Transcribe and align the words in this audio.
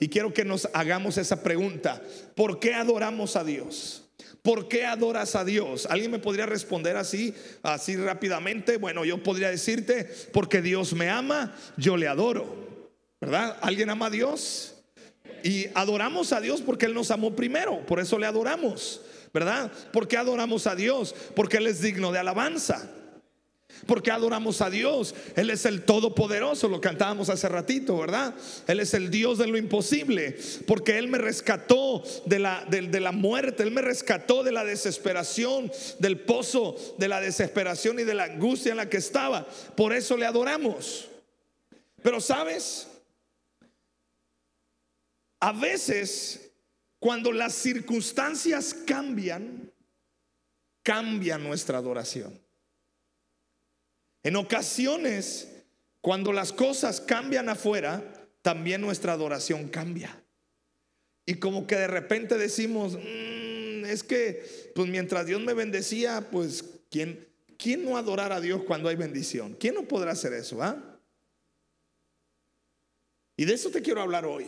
Y 0.00 0.08
quiero 0.08 0.32
que 0.32 0.46
nos 0.46 0.68
hagamos 0.72 1.18
esa 1.18 1.42
pregunta. 1.42 2.02
¿Por 2.34 2.58
qué 2.58 2.72
adoramos 2.72 3.36
a 3.36 3.44
Dios? 3.44 4.10
¿Por 4.42 4.66
qué 4.66 4.86
adoras 4.86 5.36
a 5.36 5.44
Dios? 5.44 5.86
¿Alguien 5.86 6.10
me 6.10 6.18
podría 6.18 6.46
responder 6.46 6.96
así, 6.96 7.34
así 7.62 7.96
rápidamente? 7.96 8.78
Bueno, 8.78 9.04
yo 9.04 9.22
podría 9.22 9.50
decirte, 9.50 10.10
porque 10.32 10.62
Dios 10.62 10.94
me 10.94 11.10
ama, 11.10 11.54
yo 11.76 11.98
le 11.98 12.08
adoro. 12.08 12.88
¿Verdad? 13.20 13.58
¿Alguien 13.60 13.90
ama 13.90 14.06
a 14.06 14.10
Dios? 14.10 14.76
Y 15.44 15.66
adoramos 15.74 16.32
a 16.32 16.40
Dios 16.40 16.62
porque 16.62 16.86
Él 16.86 16.94
nos 16.94 17.10
amó 17.10 17.36
primero, 17.36 17.84
por 17.84 18.00
eso 18.00 18.18
le 18.18 18.26
adoramos. 18.26 19.02
¿Verdad? 19.34 19.70
¿Por 19.92 20.08
qué 20.08 20.16
adoramos 20.16 20.66
a 20.66 20.74
Dios? 20.74 21.14
Porque 21.36 21.58
Él 21.58 21.66
es 21.66 21.82
digno 21.82 22.10
de 22.10 22.18
alabanza. 22.18 22.90
Porque 23.86 24.10
adoramos 24.10 24.60
a 24.60 24.70
Dios. 24.70 25.14
Él 25.36 25.50
es 25.50 25.64
el 25.66 25.82
Todopoderoso, 25.82 26.68
lo 26.68 26.80
cantábamos 26.80 27.28
hace 27.28 27.48
ratito, 27.48 27.98
¿verdad? 27.98 28.34
Él 28.66 28.80
es 28.80 28.94
el 28.94 29.10
Dios 29.10 29.38
de 29.38 29.46
lo 29.46 29.56
imposible. 29.56 30.36
Porque 30.66 30.98
Él 30.98 31.08
me 31.08 31.18
rescató 31.18 32.02
de 32.26 32.38
la, 32.38 32.64
de, 32.68 33.00
la 33.00 33.12
muerte, 33.12 33.62
Él 33.62 33.70
me 33.70 33.82
rescató 33.82 34.42
de 34.42 34.52
la 34.52 34.64
desesperación, 34.64 35.70
del 35.98 36.20
pozo 36.20 36.76
de 36.98 37.08
la 37.08 37.20
desesperación 37.20 37.98
y 37.98 38.04
de 38.04 38.14
la 38.14 38.24
angustia 38.24 38.70
en 38.70 38.76
la 38.78 38.88
que 38.88 38.98
estaba. 38.98 39.46
Por 39.76 39.92
eso 39.92 40.16
le 40.16 40.26
adoramos. 40.26 41.08
Pero 42.02 42.20
sabes, 42.20 42.88
a 45.40 45.52
veces 45.52 46.50
cuando 47.00 47.32
las 47.32 47.54
circunstancias 47.54 48.74
cambian, 48.86 49.72
cambia 50.82 51.38
nuestra 51.38 51.78
adoración. 51.78 52.38
En 54.22 54.36
ocasiones, 54.36 55.48
cuando 56.00 56.32
las 56.32 56.52
cosas 56.52 57.00
cambian 57.00 57.48
afuera, 57.48 58.02
también 58.42 58.80
nuestra 58.80 59.12
adoración 59.12 59.68
cambia. 59.68 60.22
Y 61.26 61.34
como 61.34 61.66
que 61.66 61.76
de 61.76 61.86
repente 61.86 62.36
decimos, 62.38 62.94
mm, 62.94 63.84
es 63.84 64.02
que, 64.02 64.72
pues 64.74 64.88
mientras 64.88 65.26
Dios 65.26 65.40
me 65.40 65.54
bendecía, 65.54 66.28
pues, 66.30 66.64
¿quién, 66.90 67.28
¿quién 67.58 67.84
no 67.84 67.96
adorará 67.96 68.36
a 68.36 68.40
Dios 68.40 68.62
cuando 68.64 68.88
hay 68.88 68.96
bendición? 68.96 69.56
¿Quién 69.58 69.74
no 69.74 69.84
podrá 69.84 70.12
hacer 70.12 70.32
eso? 70.32 70.62
Ah? 70.62 71.00
Y 73.36 73.44
de 73.44 73.54
eso 73.54 73.70
te 73.70 73.80
quiero 73.80 74.02
hablar 74.02 74.26
hoy. 74.26 74.46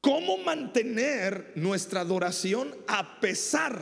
¿Cómo 0.00 0.36
mantener 0.36 1.52
nuestra 1.54 2.00
adoración 2.00 2.74
a 2.86 3.20
pesar 3.20 3.80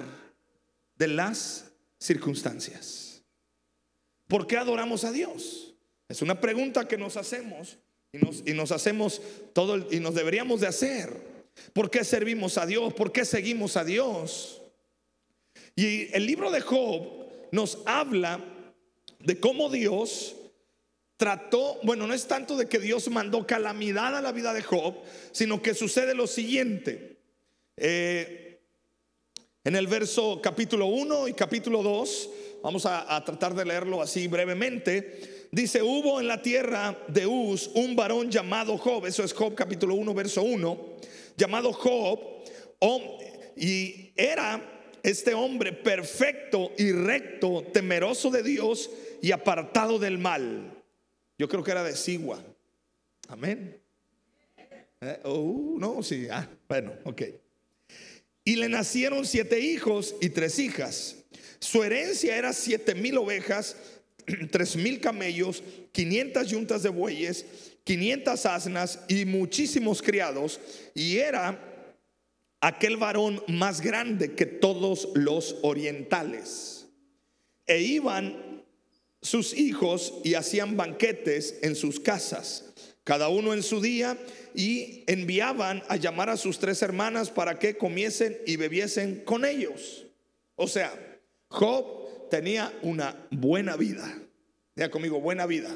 de 0.96 1.08
las 1.08 1.72
circunstancias? 1.98 3.11
¿Por 4.32 4.46
qué 4.46 4.56
adoramos 4.56 5.04
a 5.04 5.12
Dios? 5.12 5.74
Es 6.08 6.22
una 6.22 6.40
pregunta 6.40 6.88
que 6.88 6.96
nos 6.96 7.18
hacemos 7.18 7.76
y 8.14 8.54
nos, 8.54 8.72
hacemos 8.72 9.20
todo 9.52 9.92
y 9.92 10.00
nos 10.00 10.14
deberíamos 10.14 10.62
de 10.62 10.68
hacer. 10.68 11.14
¿Por 11.74 11.90
qué 11.90 12.02
servimos 12.02 12.56
a 12.56 12.64
Dios? 12.64 12.94
¿Por 12.94 13.12
qué 13.12 13.26
seguimos 13.26 13.76
a 13.76 13.84
Dios? 13.84 14.62
Y 15.76 16.10
el 16.16 16.24
libro 16.24 16.50
de 16.50 16.62
Job 16.62 17.26
nos 17.50 17.80
habla 17.84 18.42
de 19.18 19.38
cómo 19.38 19.68
Dios 19.68 20.34
trató, 21.18 21.78
bueno, 21.82 22.06
no 22.06 22.14
es 22.14 22.26
tanto 22.26 22.56
de 22.56 22.70
que 22.70 22.78
Dios 22.78 23.10
mandó 23.10 23.46
calamidad 23.46 24.16
a 24.16 24.22
la 24.22 24.32
vida 24.32 24.54
de 24.54 24.62
Job, 24.62 24.94
sino 25.32 25.60
que 25.60 25.74
sucede 25.74 26.14
lo 26.14 26.26
siguiente. 26.26 27.18
Eh, 27.76 28.62
en 29.64 29.76
el 29.76 29.88
verso 29.88 30.40
capítulo 30.42 30.86
1 30.86 31.28
y 31.28 31.34
capítulo 31.34 31.82
2 31.82 32.30
Vamos 32.62 32.86
a, 32.86 33.22
tratar 33.24 33.54
de 33.54 33.64
leerlo 33.64 34.00
así 34.00 34.28
brevemente. 34.28 35.48
Dice, 35.50 35.82
hubo 35.82 36.20
en 36.20 36.28
la 36.28 36.40
tierra 36.40 36.96
de 37.08 37.26
Uz 37.26 37.68
un 37.74 37.96
varón 37.96 38.30
llamado 38.30 38.78
Job, 38.78 39.06
eso 39.06 39.24
es 39.24 39.32
Job 39.32 39.54
capítulo 39.54 39.96
1, 39.96 40.14
verso 40.14 40.42
1, 40.42 40.96
llamado 41.36 41.72
Job, 41.72 42.20
y 43.56 44.12
era 44.16 44.88
este 45.02 45.34
hombre 45.34 45.72
perfecto 45.72 46.70
y 46.78 46.92
recto, 46.92 47.64
temeroso 47.72 48.30
de 48.30 48.44
Dios 48.44 48.90
y 49.20 49.32
apartado 49.32 49.98
del 49.98 50.18
mal. 50.18 50.72
Yo 51.38 51.48
creo 51.48 51.64
que 51.64 51.72
era 51.72 51.82
de 51.82 51.96
Sigua. 51.96 52.42
Amén. 53.28 53.80
Eh, 55.00 55.20
oh, 55.24 55.74
no, 55.78 56.00
sí, 56.02 56.28
ah, 56.30 56.48
bueno, 56.68 56.92
ok. 57.04 57.22
Y 58.44 58.56
le 58.56 58.68
nacieron 58.68 59.26
siete 59.26 59.58
hijos 59.58 60.14
y 60.20 60.30
tres 60.30 60.60
hijas. 60.60 61.21
Su 61.62 61.84
herencia 61.84 62.36
era 62.36 62.52
siete 62.52 62.92
mil 62.92 63.16
ovejas, 63.18 63.76
tres 64.50 64.74
mil 64.74 64.98
camellos, 65.00 65.62
500 65.92 66.50
yuntas 66.50 66.82
de 66.82 66.88
bueyes, 66.88 67.46
500 67.84 68.46
asnas 68.46 68.98
y 69.06 69.24
muchísimos 69.24 70.02
criados. 70.02 70.58
Y 70.92 71.18
era 71.18 71.56
aquel 72.60 72.96
varón 72.96 73.44
más 73.46 73.80
grande 73.80 74.34
que 74.34 74.44
todos 74.44 75.10
los 75.14 75.54
orientales. 75.62 76.88
E 77.68 77.80
iban 77.80 78.64
sus 79.20 79.54
hijos 79.54 80.14
y 80.24 80.34
hacían 80.34 80.76
banquetes 80.76 81.60
en 81.62 81.76
sus 81.76 82.00
casas, 82.00 82.72
cada 83.04 83.28
uno 83.28 83.54
en 83.54 83.62
su 83.62 83.80
día, 83.80 84.18
y 84.52 85.04
enviaban 85.06 85.84
a 85.88 85.94
llamar 85.94 86.28
a 86.28 86.36
sus 86.36 86.58
tres 86.58 86.82
hermanas 86.82 87.30
para 87.30 87.60
que 87.60 87.76
comiesen 87.76 88.36
y 88.48 88.56
bebiesen 88.56 89.22
con 89.24 89.44
ellos. 89.44 90.06
O 90.56 90.66
sea, 90.66 91.11
Job 91.52 92.28
tenía 92.30 92.72
una 92.82 93.26
buena 93.30 93.76
vida. 93.76 94.10
Diga 94.74 94.90
conmigo, 94.90 95.20
buena 95.20 95.46
vida. 95.46 95.70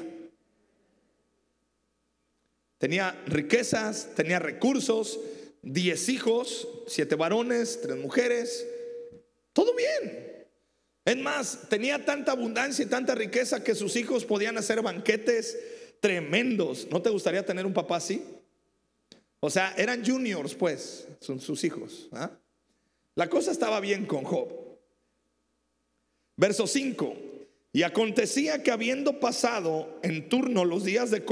Tenía 2.79 3.19
riquezas, 3.27 4.09
tenía 4.15 4.39
recursos, 4.39 5.19
diez 5.61 6.09
hijos, 6.09 6.67
siete 6.87 7.15
varones, 7.15 7.79
tres 7.81 7.97
mujeres. 7.97 8.67
Todo 9.53 9.75
bien. 9.75 10.47
Es 11.05 11.17
más, 11.17 11.69
tenía 11.69 12.03
tanta 12.03 12.33
abundancia 12.33 12.83
y 12.83 12.87
tanta 12.87 13.15
riqueza 13.15 13.63
que 13.63 13.75
sus 13.75 13.95
hijos 13.95 14.25
podían 14.25 14.57
hacer 14.57 14.81
banquetes 14.81 15.57
tremendos. 16.01 16.87
¿No 16.91 17.01
te 17.01 17.09
gustaría 17.09 17.45
tener 17.45 17.65
un 17.65 17.73
papá 17.73 17.97
así? 17.97 18.23
O 19.39 19.49
sea, 19.49 19.73
eran 19.77 20.03
juniors, 20.03 20.55
pues, 20.55 21.07
son 21.19 21.39
sus 21.39 21.63
hijos. 21.63 22.09
¿ah? 22.11 22.31
La 23.15 23.29
cosa 23.29 23.51
estaba 23.51 23.79
bien 23.79 24.05
con 24.05 24.23
Job. 24.23 24.66
Verso 26.37 26.67
5. 26.67 27.15
Y 27.73 27.83
acontecía 27.83 28.63
que 28.63 28.71
habiendo 28.71 29.19
pasado 29.19 29.99
en 30.03 30.29
turno 30.29 30.63
los 30.63 30.85
días 30.85 31.11
de 31.11 31.23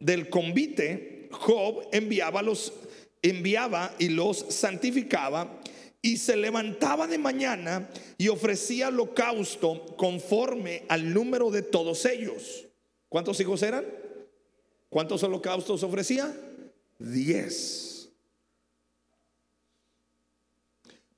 del 0.00 0.28
convite, 0.28 1.28
Job 1.30 1.86
enviaba, 1.92 2.42
los, 2.42 2.72
enviaba 3.22 3.94
y 3.98 4.08
los 4.08 4.38
santificaba 4.48 5.60
y 6.02 6.16
se 6.16 6.36
levantaba 6.36 7.06
de 7.06 7.18
mañana 7.18 7.88
y 8.18 8.28
ofrecía 8.28 8.88
holocausto 8.88 9.86
conforme 9.96 10.82
al 10.88 11.14
número 11.14 11.50
de 11.50 11.62
todos 11.62 12.04
ellos. 12.06 12.66
¿Cuántos 13.08 13.38
hijos 13.40 13.62
eran? 13.62 13.84
¿Cuántos 14.88 15.22
holocaustos 15.22 15.82
ofrecía? 15.84 16.34
Diez. 16.98 17.91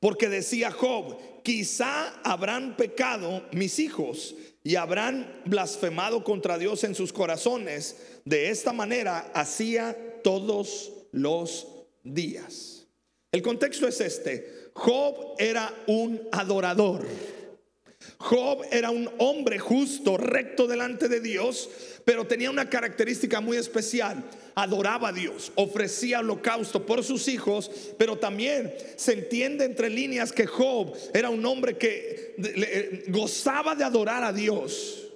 Porque 0.04 0.28
decía 0.28 0.70
Job, 0.70 1.16
quizá 1.42 2.20
habrán 2.24 2.76
pecado 2.76 3.42
mis 3.52 3.78
hijos 3.78 4.34
y 4.62 4.76
habrán 4.76 5.40
blasfemado 5.46 6.22
contra 6.22 6.58
Dios 6.58 6.84
en 6.84 6.94
sus 6.94 7.10
corazones. 7.10 7.96
De 8.26 8.50
esta 8.50 8.74
manera 8.74 9.30
hacía 9.32 9.96
todos 10.22 10.92
los 11.10 11.66
días. 12.02 12.86
El 13.32 13.40
contexto 13.40 13.88
es 13.88 13.98
este. 14.02 14.68
Job 14.74 15.36
era 15.38 15.72
un 15.86 16.20
adorador. 16.32 17.06
Job 18.24 18.64
era 18.70 18.90
un 18.90 19.10
hombre 19.18 19.58
justo, 19.58 20.16
recto 20.16 20.66
delante 20.66 21.08
de 21.08 21.20
Dios, 21.20 21.68
pero 22.06 22.26
tenía 22.26 22.50
una 22.50 22.70
característica 22.70 23.42
muy 23.42 23.58
especial. 23.58 24.24
Adoraba 24.54 25.08
a 25.08 25.12
Dios, 25.12 25.52
ofrecía 25.56 26.20
holocausto 26.20 26.86
por 26.86 27.04
sus 27.04 27.28
hijos, 27.28 27.70
pero 27.98 28.16
también 28.16 28.74
se 28.96 29.12
entiende 29.12 29.66
entre 29.66 29.90
líneas 29.90 30.32
que 30.32 30.46
Job 30.46 30.96
era 31.12 31.28
un 31.28 31.44
hombre 31.44 31.76
que 31.76 32.34
eh, 32.38 33.04
gozaba 33.08 33.74
de 33.74 33.84
adorar 33.84 34.24
a 34.24 34.32
Dios. 34.32 35.06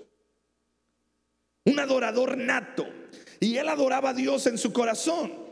Un 1.65 1.79
adorador 1.79 2.37
nato. 2.37 2.87
Y 3.41 3.57
él 3.57 3.71
adoraba 3.71 4.11
a 4.11 4.15
Dios 4.15 4.47
en 4.47 4.59
su 4.59 4.71
corazón. 4.71 5.48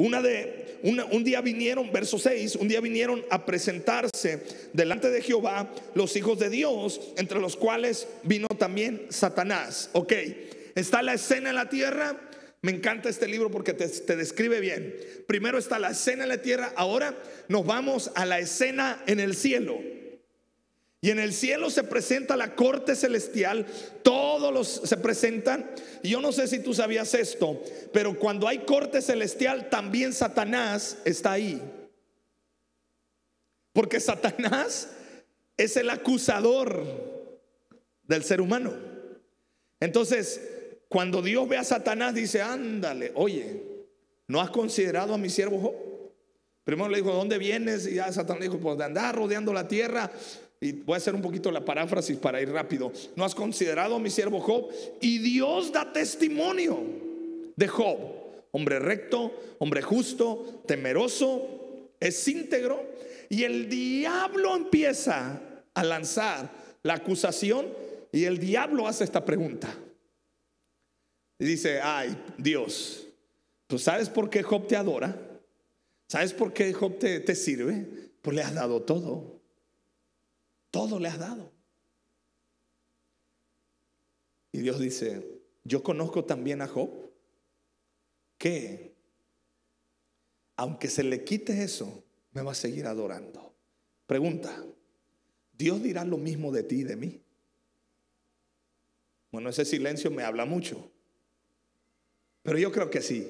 Una 0.00 0.22
de, 0.22 0.78
un 0.82 1.24
día 1.24 1.42
vinieron, 1.42 1.92
verso 1.92 2.18
6, 2.18 2.56
un 2.56 2.68
día 2.68 2.80
vinieron 2.80 3.22
a 3.28 3.44
presentarse 3.44 4.42
delante 4.72 5.10
de 5.10 5.20
Jehová 5.20 5.70
los 5.94 6.16
hijos 6.16 6.38
de 6.38 6.48
Dios, 6.48 7.12
entre 7.18 7.38
los 7.38 7.54
cuales 7.54 8.08
vino 8.22 8.46
también 8.58 9.02
Satanás. 9.10 9.90
Ok, 9.92 10.14
está 10.74 11.02
la 11.02 11.12
escena 11.12 11.50
en 11.50 11.56
la 11.56 11.68
tierra. 11.68 12.18
Me 12.62 12.72
encanta 12.72 13.10
este 13.10 13.28
libro 13.28 13.50
porque 13.50 13.74
te, 13.74 13.86
te 13.88 14.16
describe 14.16 14.60
bien. 14.60 14.96
Primero 15.26 15.58
está 15.58 15.78
la 15.78 15.90
escena 15.90 16.22
en 16.22 16.30
la 16.30 16.40
tierra, 16.40 16.72
ahora 16.76 17.14
nos 17.48 17.66
vamos 17.66 18.10
a 18.14 18.24
la 18.24 18.38
escena 18.38 19.02
en 19.06 19.20
el 19.20 19.36
cielo. 19.36 19.82
Y 21.02 21.10
en 21.10 21.18
el 21.18 21.32
cielo 21.32 21.70
se 21.70 21.82
presenta 21.82 22.36
la 22.36 22.54
corte 22.54 22.94
celestial, 22.94 23.66
todos 24.02 24.52
los 24.52 24.68
se 24.68 24.96
presentan. 24.98 25.70
Yo 26.02 26.20
no 26.20 26.30
sé 26.30 26.46
si 26.46 26.58
tú 26.58 26.74
sabías 26.74 27.14
esto, 27.14 27.62
pero 27.92 28.18
cuando 28.18 28.46
hay 28.46 28.58
corte 28.60 29.00
celestial, 29.00 29.70
también 29.70 30.12
Satanás 30.12 30.98
está 31.06 31.32
ahí. 31.32 31.62
Porque 33.72 33.98
Satanás 33.98 34.90
es 35.56 35.76
el 35.76 35.88
acusador 35.88 36.84
del 38.02 38.22
ser 38.22 38.42
humano. 38.42 38.74
Entonces, 39.78 40.40
cuando 40.88 41.22
Dios 41.22 41.48
ve 41.48 41.56
a 41.56 41.64
Satanás, 41.64 42.14
dice, 42.14 42.42
ándale, 42.42 43.12
oye, 43.14 43.62
¿no 44.26 44.40
has 44.40 44.50
considerado 44.50 45.14
a 45.14 45.18
mi 45.18 45.30
siervo 45.30 45.60
Job? 45.60 45.74
Primero 46.64 46.90
le 46.90 46.98
dijo, 46.98 47.12
¿dónde 47.12 47.38
vienes? 47.38 47.86
Y 47.86 47.94
ya 47.94 48.12
Satanás 48.12 48.42
dijo, 48.42 48.58
pues 48.58 48.76
de 48.76 48.84
andar 48.84 49.14
rodeando 49.14 49.52
la 49.54 49.66
tierra. 49.66 50.10
Y 50.60 50.72
voy 50.72 50.94
a 50.94 50.96
hacer 50.98 51.14
un 51.14 51.22
poquito 51.22 51.50
la 51.50 51.64
paráfrasis 51.64 52.18
para 52.18 52.40
ir 52.40 52.50
rápido. 52.50 52.92
¿No 53.16 53.24
has 53.24 53.34
considerado 53.34 53.96
a 53.96 53.98
mi 53.98 54.10
siervo 54.10 54.40
Job? 54.40 54.68
Y 55.00 55.18
Dios 55.18 55.72
da 55.72 55.90
testimonio 55.90 56.78
de 57.56 57.66
Job. 57.66 57.98
Hombre 58.52 58.78
recto, 58.78 59.32
hombre 59.58 59.80
justo, 59.80 60.62
temeroso, 60.66 61.88
es 61.98 62.28
íntegro. 62.28 62.84
Y 63.30 63.44
el 63.44 63.70
diablo 63.70 64.54
empieza 64.54 65.40
a 65.72 65.84
lanzar 65.84 66.50
la 66.82 66.94
acusación 66.94 67.66
y 68.12 68.24
el 68.24 68.38
diablo 68.38 68.86
hace 68.86 69.04
esta 69.04 69.24
pregunta. 69.24 69.74
Y 71.38 71.44
dice, 71.44 71.80
ay 71.80 72.14
Dios, 72.36 73.06
¿tú 73.66 73.78
sabes 73.78 74.10
por 74.10 74.28
qué 74.28 74.42
Job 74.42 74.66
te 74.66 74.76
adora? 74.76 75.16
¿Sabes 76.06 76.34
por 76.34 76.52
qué 76.52 76.74
Job 76.74 76.98
te, 76.98 77.20
te 77.20 77.34
sirve? 77.34 77.86
Pues 78.20 78.36
le 78.36 78.42
has 78.42 78.52
dado 78.52 78.82
todo. 78.82 79.39
Todo 80.70 80.98
le 80.98 81.08
has 81.08 81.18
dado. 81.18 81.52
Y 84.52 84.58
Dios 84.58 84.78
dice, 84.80 85.42
yo 85.64 85.82
conozco 85.82 86.24
también 86.24 86.62
a 86.62 86.68
Job, 86.68 86.90
que 88.38 88.94
aunque 90.56 90.88
se 90.88 91.04
le 91.04 91.24
quite 91.24 91.62
eso, 91.62 92.04
me 92.32 92.42
va 92.42 92.52
a 92.52 92.54
seguir 92.54 92.86
adorando. 92.86 93.54
Pregunta, 94.06 94.64
¿Dios 95.56 95.82
dirá 95.82 96.04
lo 96.04 96.18
mismo 96.18 96.52
de 96.52 96.62
ti 96.62 96.80
y 96.80 96.84
de 96.84 96.96
mí? 96.96 97.22
Bueno, 99.30 99.50
ese 99.50 99.64
silencio 99.64 100.10
me 100.10 100.24
habla 100.24 100.44
mucho. 100.44 100.90
Pero 102.42 102.58
yo 102.58 102.72
creo 102.72 102.90
que 102.90 103.02
sí. 103.02 103.26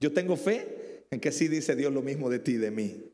Yo 0.00 0.12
tengo 0.12 0.36
fe 0.36 1.04
en 1.10 1.20
que 1.20 1.32
sí 1.32 1.48
dice 1.48 1.74
Dios 1.74 1.92
lo 1.92 2.02
mismo 2.02 2.28
de 2.28 2.38
ti 2.38 2.52
y 2.52 2.58
de 2.58 2.70
mí. 2.70 3.12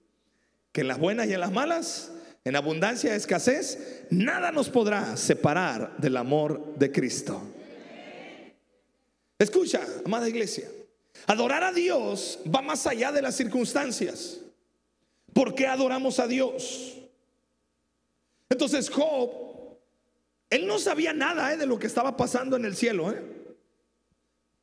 Que 0.73 0.81
en 0.81 0.89
las 0.89 0.99
buenas 0.99 1.29
y 1.29 1.35
en 1.35 1.41
las 1.41 1.53
malas 1.53 2.13
en 2.45 2.57
abundancia, 2.57 3.15
escasez, 3.15 4.05
nada 4.11 4.53
nos 4.53 4.69
podrá 4.69 5.17
separar 5.17 5.97
del 5.97 6.17
amor 6.19 6.75
de 6.77 6.93
Cristo. 6.93 7.41
Escucha, 9.39 9.83
amada 10.05 10.29
iglesia, 10.29 10.69
adorar 11.27 11.65
a 11.65 11.73
Dios 11.73 12.39
va 12.55 12.61
más 12.61 12.87
allá 12.87 13.13
de 13.13 13.23
las 13.23 13.35
circunstancias. 13.35 14.41
¿Por 15.33 15.55
qué 15.55 15.67
adoramos 15.67 16.21
a 16.21 16.27
Dios? 16.29 16.99
Entonces 18.51 18.91
Job, 18.91 19.31
él 20.51 20.67
no 20.67 20.79
sabía 20.79 21.13
nada 21.15 21.53
eh, 21.53 21.57
de 21.57 21.67
lo 21.67 21.79
que 21.79 21.87
estaba 21.87 22.17
pasando 22.17 22.57
en 22.57 22.67
el 22.67 22.77
cielo. 22.77 23.11
Eh. 23.11 23.23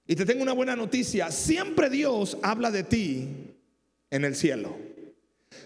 Y 0.06 0.16
te 0.16 0.26
tengo 0.26 0.44
una 0.44 0.54
buena 0.54 0.76
noticia, 0.76 1.32
siempre 1.32 1.90
Dios 1.90 2.38
habla 2.44 2.70
de 2.70 2.84
ti 2.84 3.28
en 4.12 4.24
el 4.24 4.36
cielo. 4.36 4.91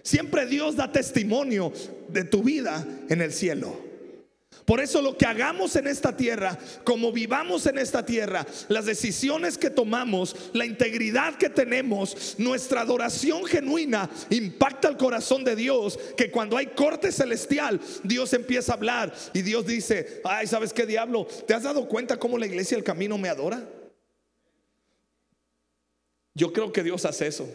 Siempre 0.03 0.45
Dios 0.45 0.75
da 0.75 0.91
testimonio 0.91 1.73
de 2.09 2.23
tu 2.23 2.43
vida 2.43 2.85
en 3.09 3.21
el 3.21 3.33
cielo. 3.33 3.85
Por 4.65 4.79
eso 4.79 5.01
lo 5.01 5.15
que 5.15 5.27
hagamos 5.27 5.75
en 5.75 5.85
esta 5.85 6.17
tierra, 6.17 6.57
como 6.83 7.11
vivamos 7.11 7.67
en 7.67 7.77
esta 7.77 8.03
tierra, 8.03 8.47
las 8.67 8.85
decisiones 8.85 9.59
que 9.59 9.69
tomamos, 9.69 10.35
la 10.53 10.65
integridad 10.65 11.35
que 11.35 11.49
tenemos, 11.49 12.35
nuestra 12.39 12.81
adoración 12.81 13.45
genuina 13.45 14.09
impacta 14.31 14.87
el 14.87 14.97
corazón 14.97 15.43
de 15.43 15.55
Dios, 15.55 15.99
que 16.17 16.31
cuando 16.31 16.57
hay 16.57 16.67
corte 16.67 17.11
celestial, 17.11 17.79
Dios 18.03 18.33
empieza 18.33 18.71
a 18.71 18.75
hablar 18.75 19.13
y 19.33 19.43
Dios 19.43 19.67
dice, 19.67 20.21
ay, 20.23 20.47
¿sabes 20.47 20.73
qué 20.73 20.87
diablo? 20.87 21.27
¿Te 21.45 21.53
has 21.53 21.63
dado 21.63 21.87
cuenta 21.87 22.17
cómo 22.17 22.39
la 22.39 22.47
iglesia 22.47 22.75
del 22.75 22.83
camino 22.83 23.19
me 23.19 23.29
adora? 23.29 23.63
Yo 26.33 26.51
creo 26.51 26.73
que 26.73 26.83
Dios 26.83 27.05
hace 27.05 27.27
eso. 27.27 27.47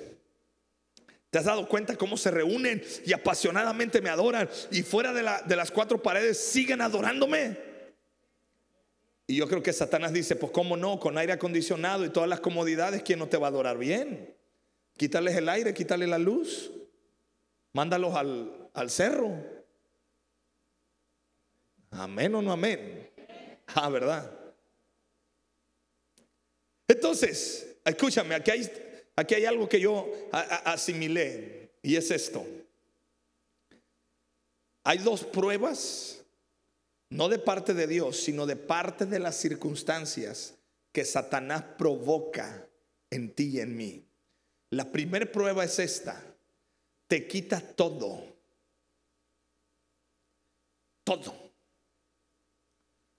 ¿Te 1.31 1.39
has 1.39 1.45
dado 1.45 1.69
cuenta 1.69 1.97
cómo 1.97 2.17
se 2.17 2.33
reúnen 2.33 2.83
y 3.07 3.13
apasionadamente 3.13 4.01
me 4.01 4.11
adoran 4.11 4.51
y 4.73 4.83
fuera 4.83 5.13
de, 5.13 5.57
las 5.57 5.71
cuatro 5.71 6.03
paredes 6.03 6.39
siguen 6.39 6.81
adorándome? 6.81 7.57
Y 9.29 9.37
yo 9.37 9.47
creo 9.47 9.63
que 9.63 9.73
Satanás 9.73 10.13
dice, 10.13 10.35
pues 10.35 10.51
cómo 10.51 10.77
no, 10.77 10.99
con 10.99 11.17
aire 11.17 11.33
acondicionado 11.33 12.05
y 12.05 12.11
todas 12.11 12.29
las 12.29 12.41
comodidades, 12.41 13.05
¿quién 13.05 13.21
no 13.21 13.29
te 13.29 13.37
va 13.37 13.47
a 13.47 13.51
adorar 13.51 13.79
bien? 13.79 14.35
Quítales 14.97 15.37
el 15.37 15.49
aire, 15.49 15.73
quítale 15.73 16.09
la 16.09 16.19
luz, 16.19 16.73
mándalos 17.73 18.17
al, 18.17 18.69
al 18.75 18.91
cerro. 18.91 19.33
Amén 21.93 22.35
o 22.35 22.43
no 22.43 22.51
amén. 22.51 23.09
Ah, 23.69 23.89
¿verdad? 23.89 24.33
Entonces, 26.89 27.77
escúchame, 27.85 28.35
aquí 28.35 28.51
hay 28.51 28.90
Aquí 29.21 29.35
hay 29.35 29.45
algo 29.45 29.69
que 29.69 29.79
yo 29.79 30.11
asimilé 30.65 31.73
y 31.83 31.95
es 31.95 32.11
esto. 32.11 32.43
Hay 34.83 34.97
dos 34.97 35.25
pruebas, 35.25 36.25
no 37.11 37.29
de 37.29 37.39
parte 37.39 37.75
de 37.75 37.87
Dios, 37.87 38.17
sino 38.17 38.47
de 38.47 38.57
parte 38.57 39.05
de 39.05 39.19
las 39.19 39.37
circunstancias 39.37 40.55
que 40.91 41.05
Satanás 41.05 41.63
provoca 41.77 42.67
en 43.11 43.35
ti 43.35 43.51
y 43.57 43.61
en 43.61 43.77
mí. 43.77 44.03
La 44.71 44.91
primera 44.91 45.31
prueba 45.31 45.65
es 45.65 45.79
esta. 45.79 46.25
Te 47.07 47.29
quita 47.29 47.61
todo. 47.61 48.25
Todo. 51.05 51.35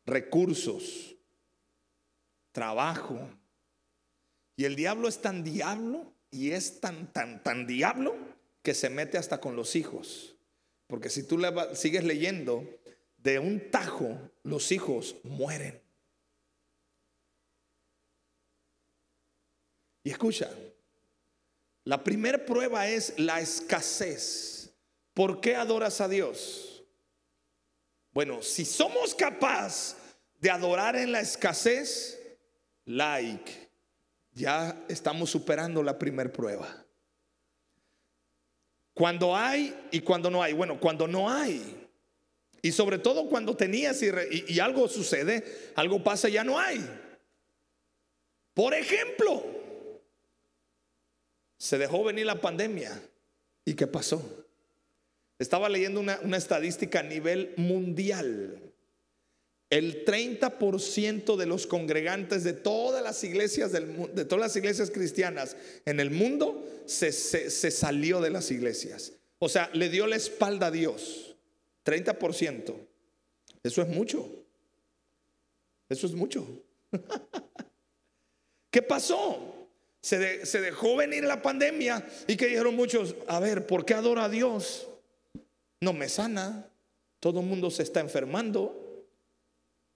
Recursos, 0.07 1.15
trabajo, 2.51 3.19
y 4.55 4.65
el 4.65 4.75
diablo 4.75 5.07
es 5.07 5.21
tan 5.21 5.43
diablo 5.43 6.13
y 6.29 6.51
es 6.51 6.79
tan, 6.79 7.11
tan, 7.11 7.43
tan 7.43 7.67
diablo 7.67 8.15
que 8.61 8.73
se 8.73 8.89
mete 8.89 9.17
hasta 9.17 9.39
con 9.39 9.55
los 9.55 9.75
hijos. 9.75 10.35
Porque 10.87 11.09
si 11.09 11.23
tú 11.23 11.39
sigues 11.73 12.03
leyendo, 12.03 12.67
de 13.17 13.39
un 13.39 13.71
tajo 13.71 14.17
los 14.43 14.71
hijos 14.71 15.15
mueren. 15.23 15.81
Y 20.03 20.09
escucha, 20.09 20.49
la 21.83 22.03
primera 22.03 22.43
prueba 22.45 22.87
es 22.87 23.17
la 23.17 23.39
escasez. 23.39 24.73
¿Por 25.13 25.41
qué 25.41 25.55
adoras 25.55 26.01
a 26.01 26.07
Dios? 26.07 26.83
Bueno, 28.11 28.41
si 28.41 28.65
somos 28.65 29.13
capaces 29.15 29.95
de 30.39 30.49
adorar 30.49 30.95
en 30.95 31.11
la 31.11 31.21
escasez, 31.21 32.19
like, 32.85 33.70
ya 34.33 34.85
estamos 34.87 35.29
superando 35.29 35.83
la 35.83 35.97
primera 35.97 36.31
prueba. 36.31 36.85
Cuando 38.93 39.35
hay 39.35 39.75
y 39.91 40.01
cuando 40.01 40.29
no 40.29 40.43
hay. 40.43 40.53
Bueno, 40.53 40.79
cuando 40.79 41.07
no 41.07 41.29
hay. 41.29 41.89
Y 42.61 42.71
sobre 42.71 42.99
todo 42.99 43.27
cuando 43.27 43.55
tenías 43.55 44.01
y, 44.03 44.59
algo 44.59 44.87
sucede, 44.87 45.71
algo 45.75 46.03
pasa, 46.03 46.29
ya 46.29 46.43
no 46.43 46.59
hay. 46.59 46.87
Por 48.53 48.73
ejemplo, 48.73 49.43
se 51.57 51.77
dejó 51.77 52.03
venir 52.03 52.25
la 52.25 52.39
pandemia. 52.39 53.01
¿Y 53.65 53.73
qué 53.73 53.87
pasó? 53.87 54.45
Estaba 55.39 55.69
leyendo 55.69 55.99
una, 55.99 56.19
una 56.21 56.37
estadística 56.37 56.99
a 56.99 57.03
nivel 57.03 57.53
mundial 57.57 58.70
el 59.71 60.03
30% 60.03 61.37
de 61.37 61.45
los 61.45 61.65
congregantes 61.65 62.43
de 62.43 62.51
todas 62.51 63.01
las 63.01 63.23
iglesias 63.23 63.71
del, 63.71 64.13
de 64.13 64.25
todas 64.25 64.41
las 64.41 64.55
iglesias 64.57 64.91
cristianas 64.91 65.55
en 65.85 66.01
el 66.01 66.11
mundo 66.11 66.67
se, 66.85 67.11
salió 67.71 68.19
de 68.19 68.31
las 68.31 68.51
iglesias. 68.51 69.13
O 69.39 69.47
sea, 69.47 69.69
le 69.73 69.89
dio 69.89 70.07
la 70.07 70.17
espalda 70.17 70.67
a 70.67 70.71
Dios. 70.71 71.37
30%. 71.85 72.75
Eso 73.63 73.81
es 73.81 73.87
mucho. 73.87 74.29
Eso 75.87 76.05
es 76.05 76.13
mucho. 76.13 76.45
¿Qué 78.71 78.81
pasó? 78.81 79.69
Se, 80.01 80.45
se, 80.45 80.59
dejó 80.59 80.97
venir 80.97 81.23
la 81.23 81.41
pandemia 81.41 82.05
y 82.27 82.35
que 82.35 82.47
dijeron 82.47 82.75
muchos, 82.75 83.15
a 83.27 83.39
ver, 83.39 83.65
¿por 83.67 83.85
qué 83.85 83.93
adora 83.93 84.25
a 84.25 84.29
Dios? 84.29 84.89
No 85.79 85.93
me 85.93 86.09
sana. 86.09 86.67
Todo 87.21 87.39
el 87.39 87.45
mundo 87.45 87.71
se 87.71 87.83
está 87.83 88.01
enfermando 88.01 88.90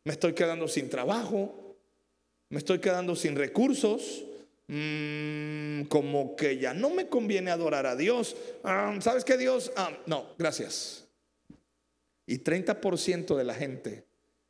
me 0.05 0.13
estoy 0.13 0.33
quedando 0.33 0.67
sin 0.67 0.89
trabajo, 0.89 1.75
me 2.49 2.59
estoy 2.59 2.79
quedando 2.79 3.15
sin 3.15 3.35
recursos, 3.35 4.23
mm, 4.67 5.83
como 5.85 6.35
que 6.35 6.57
ya 6.57 6.73
no 6.73 6.91
me 6.91 7.09
conviene 7.09 7.51
adorar 7.51 7.87
a 7.87 7.95
Dios. 7.95 8.37
Ah, 8.63 8.95
¿Sabes 9.01 9.25
qué 9.25 9.35
Dios? 9.35 9.73
Ah, 9.75 9.91
no, 10.05 10.29
gracias. 10.37 11.07
Y 12.27 12.37
30% 12.37 13.35
de 13.35 13.43
la 13.43 13.55
gente 13.55 14.05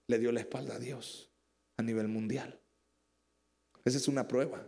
le 0.08 0.20
dio 0.20 0.32
la 0.32 0.42
espalda 0.42 0.76
a 0.76 0.80
Dios 0.80 1.32
a 1.78 1.84
nivel 1.84 2.10
mundial. 2.10 2.60
Esa 3.86 3.98
es 3.98 4.08
una 4.08 4.28
prueba. 4.28 4.68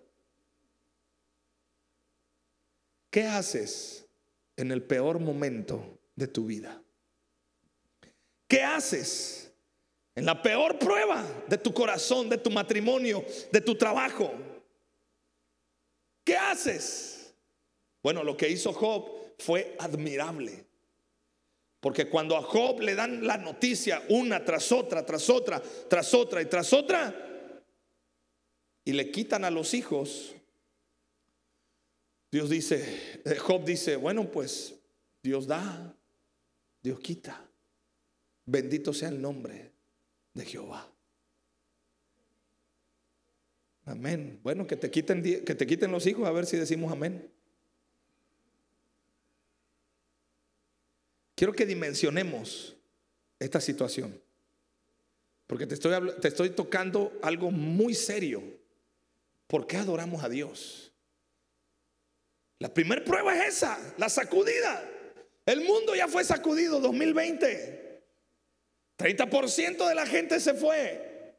¿Qué 3.10 3.24
haces 3.24 4.06
en 4.56 4.72
el 4.72 4.84
peor 4.84 5.20
momento 5.20 6.00
de 6.16 6.28
tu 6.28 6.46
vida? 6.46 6.82
¿Qué 8.48 8.64
haces 8.64 9.47
en 10.18 10.26
la 10.26 10.42
peor 10.42 10.80
prueba 10.80 11.24
de 11.48 11.60
tu 11.60 11.72
corazón, 11.72 12.28
de 12.28 12.40
tu 12.40 12.50
matrimonio, 12.50 13.24
de 13.52 13.62
tu 13.62 13.76
trabajo? 13.76 14.34
¿Qué 16.24 16.36
haces? 16.36 17.36
Bueno, 18.02 18.24
lo 18.24 18.36
que 18.36 18.50
hizo 18.50 18.74
Job 18.74 19.12
fue 19.38 19.76
admirable. 19.78 20.66
Porque 21.80 22.10
cuando 22.10 22.36
a 22.36 22.42
Job 22.42 22.82
le 22.82 22.96
dan 22.96 23.28
la 23.28 23.38
noticia 23.38 24.04
una 24.10 24.44
tras 24.44 24.72
otra, 24.72 25.06
tras 25.06 25.30
otra, 25.30 25.62
tras 25.88 26.12
otra 26.16 26.42
y 26.42 26.46
tras 26.46 26.74
otra, 26.74 27.14
y 28.86 28.94
le 28.94 29.12
quitan 29.12 29.46
a 29.46 29.52
los 29.52 29.76
hijos, 29.76 30.34
Dios 32.32 32.50
dice, 32.50 33.22
eh, 33.24 33.36
Job 33.36 33.64
dice, 33.64 33.98
bueno, 33.98 34.32
pues 34.32 34.74
Dios 35.22 35.46
da, 35.46 35.96
Dios 36.82 37.00
quita. 37.02 37.40
Bendito 38.46 38.94
sea 38.94 39.10
el 39.10 39.22
nombre 39.22 39.77
de 40.38 40.46
Jehová. 40.46 40.90
Amén. 43.86 44.40
Bueno, 44.44 44.68
que 44.68 44.76
te 44.76 44.92
quiten 44.92 45.24
que 45.24 45.56
te 45.56 45.68
quiten 45.68 45.92
los 45.92 46.06
hijos 46.06 46.28
a 46.28 46.32
ver 46.32 46.46
si 46.46 46.58
decimos 46.58 46.92
amén. 46.92 47.32
Quiero 51.36 51.54
que 51.54 51.66
dimensionemos 51.66 52.76
esta 53.40 53.62
situación. 53.62 54.22
Porque 55.46 55.66
te 55.66 55.76
estoy, 55.76 55.94
te 56.20 56.28
estoy 56.28 56.50
tocando 56.50 57.18
algo 57.22 57.52
muy 57.52 57.94
serio. 57.94 58.44
¿Por 59.48 59.66
qué 59.66 59.78
adoramos 59.78 60.24
a 60.24 60.30
Dios? 60.30 60.92
La 62.60 62.74
primera 62.74 63.04
prueba 63.04 63.38
es 63.38 63.56
esa, 63.56 63.80
la 63.98 64.10
sacudida. 64.10 64.84
El 65.46 65.62
mundo 65.62 65.96
ya 65.96 66.08
fue 66.08 66.24
sacudido 66.26 66.82
2020. 66.82 67.87
30% 68.98 69.88
de 69.88 69.96
la 69.96 70.06
gente 70.06 70.40
se 70.40 70.54
fue. 70.54 71.36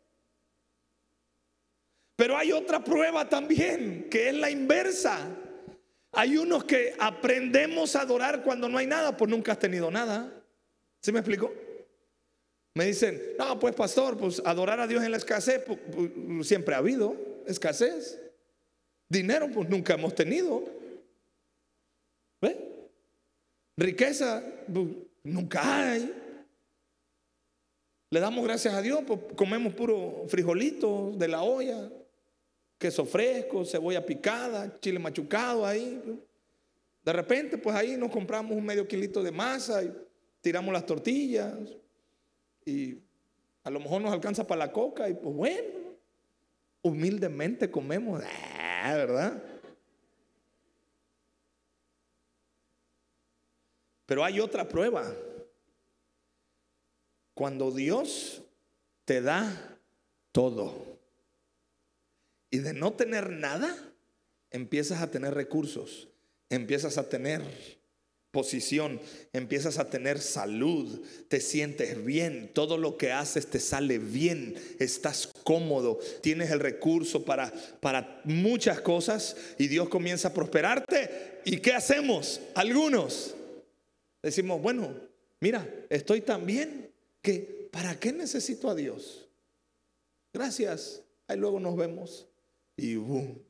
Pero 2.17 2.37
hay 2.37 2.53
otra 2.53 2.83
prueba 2.83 3.29
también, 3.29 4.09
que 4.11 4.29
es 4.29 4.35
la 4.35 4.51
inversa. 4.51 5.29
Hay 6.13 6.37
unos 6.37 6.65
que 6.65 6.95
aprendemos 6.99 7.95
a 7.95 8.03
adorar 8.03 8.43
cuando 8.43 8.69
no 8.69 8.79
hay 8.79 8.87
nada, 8.87 9.17
pues 9.17 9.31
nunca 9.31 9.53
has 9.53 9.59
tenido 9.59 9.91
nada. 9.91 10.33
¿Sí 11.01 11.13
me 11.13 11.21
explico? 11.21 11.53
Me 12.75 12.87
dicen, 12.87 13.21
no, 13.39 13.59
pues 13.59 13.75
pastor, 13.75 14.17
pues 14.17 14.43
adorar 14.45 14.81
a 14.81 14.87
Dios 14.87 15.03
en 15.05 15.11
la 15.11 15.17
escasez, 15.17 15.63
pues, 15.65 16.47
siempre 16.47 16.75
ha 16.75 16.79
habido 16.79 17.17
escasez. 17.47 18.21
Dinero, 19.09 19.49
pues 19.53 19.69
nunca 19.69 19.95
hemos 19.95 20.15
tenido. 20.15 20.65
¿Ve? 22.41 22.91
Riqueza, 23.77 24.43
pues, 24.73 24.87
nunca 25.25 25.91
hay. 25.91 26.28
Le 28.11 28.21
damos 28.21 28.45
gracias 28.45 28.75
a 28.75 28.81
Dios, 28.81 29.01
pues 29.07 29.21
comemos 29.37 29.75
puro 29.75 30.25
frijolito 30.29 31.13
de 31.17 31.29
la 31.29 31.43
olla 31.43 31.91
queso 32.79 33.05
fresco, 33.05 33.65
cebolla 33.65 34.07
picada, 34.07 34.79
chile 34.81 34.99
machucado 34.99 35.67
ahí. 35.67 36.01
De 37.05 37.13
repente, 37.13 37.59
pues 37.59 37.75
ahí 37.75 37.97
nos 37.97 38.11
compramos 38.11 38.57
un 38.57 38.65
medio 38.65 38.87
kilito 38.87 39.23
de 39.23 39.33
masa 39.33 39.83
y 39.83 39.93
tiramos 40.41 40.73
las 40.73 40.87
tortillas 40.87 41.55
y 42.65 42.99
a 43.65 43.71
lo 43.71 43.81
mejor 43.81 44.01
nos 44.01 44.13
alcanza 44.13 44.47
para 44.47 44.67
la 44.67 44.73
coca 44.73 45.09
y 45.09 45.15
pues 45.15 45.35
bueno, 45.35 45.69
humildemente 46.83 47.71
comemos, 47.71 48.23
ah, 48.25 48.95
¿verdad? 48.95 49.43
Pero 54.07 54.25
hay 54.25 54.41
otra 54.41 54.67
prueba. 54.67 55.05
Cuando 57.39 57.71
Dios 57.71 58.43
te 59.05 59.23
da 59.23 59.79
todo. 60.33 60.99
Y 62.51 62.59
de 62.59 62.73
no 62.73 62.95
tener 62.95 63.31
nada, 63.31 63.77
empiezas 64.51 65.03
a 65.03 65.13
tener 65.13 65.35
recursos, 65.35 66.09
empiezas 66.51 66.99
a 66.99 67.09
tener 67.09 67.43
posición, 68.33 69.01
empiezas 69.33 69.79
a 69.79 69.89
tener 69.89 70.19
salud, 70.19 71.01
te 71.29 71.41
sientes 71.41 72.05
bien, 72.05 72.51
todo 72.53 72.77
lo 72.77 72.97
que 72.97 73.13
haces 73.13 73.47
te 73.47 73.61
sale 73.61 74.01
bien, 74.01 74.57
estás 74.81 75.31
cómodo, 75.45 76.01
tienes 76.21 76.51
el 76.51 76.59
recurso 76.59 77.25
para, 77.25 77.53
para 77.79 78.21
muchas 78.25 78.81
cosas 78.81 79.37
y 79.59 79.69
Dios 79.69 79.89
comienza 79.89 80.27
a 80.27 80.35
prosperarte. 80.35 81.39
¿Y 81.45 81.59
qué 81.59 81.73
hacemos? 81.73 82.41
Algunos 82.57 83.37
decimos, 84.25 84.61
bueno, 84.61 84.93
mira, 85.39 85.65
estoy 85.89 86.23
tan 86.23 86.45
bien 86.45 86.89
que 87.23 87.69
¿para 87.73 87.99
qué 87.99 88.13
necesito 88.13 88.71
a 88.71 88.75
Dios? 88.75 89.29
Gracias, 90.33 91.03
ahí 91.27 91.37
luego 91.37 91.61
nos 91.61 91.77
vemos 91.77 92.29
y 92.77 92.97
boom. 92.97 93.43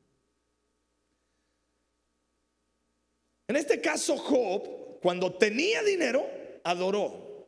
En 3.47 3.55
este 3.55 3.81
caso, 3.81 4.17
Job, 4.17 4.99
cuando 5.01 5.33
tenía 5.33 5.81
dinero, 5.83 6.25
adoró. 6.63 7.47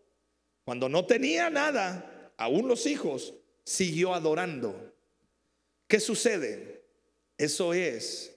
Cuando 0.64 0.90
no 0.90 1.06
tenía 1.06 1.50
nada, 1.50 2.34
aún 2.38 2.68
los 2.68 2.86
hijos, 2.86 3.34
siguió 3.64 4.14
adorando. 4.14 4.96
¿Qué 5.88 6.00
sucede? 6.00 6.86
Eso 7.38 7.74
es 7.74 8.36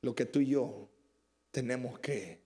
lo 0.00 0.14
que 0.14 0.24
tú 0.24 0.40
y 0.40 0.46
yo 0.46 0.88
tenemos 1.50 1.98
que 1.98 2.43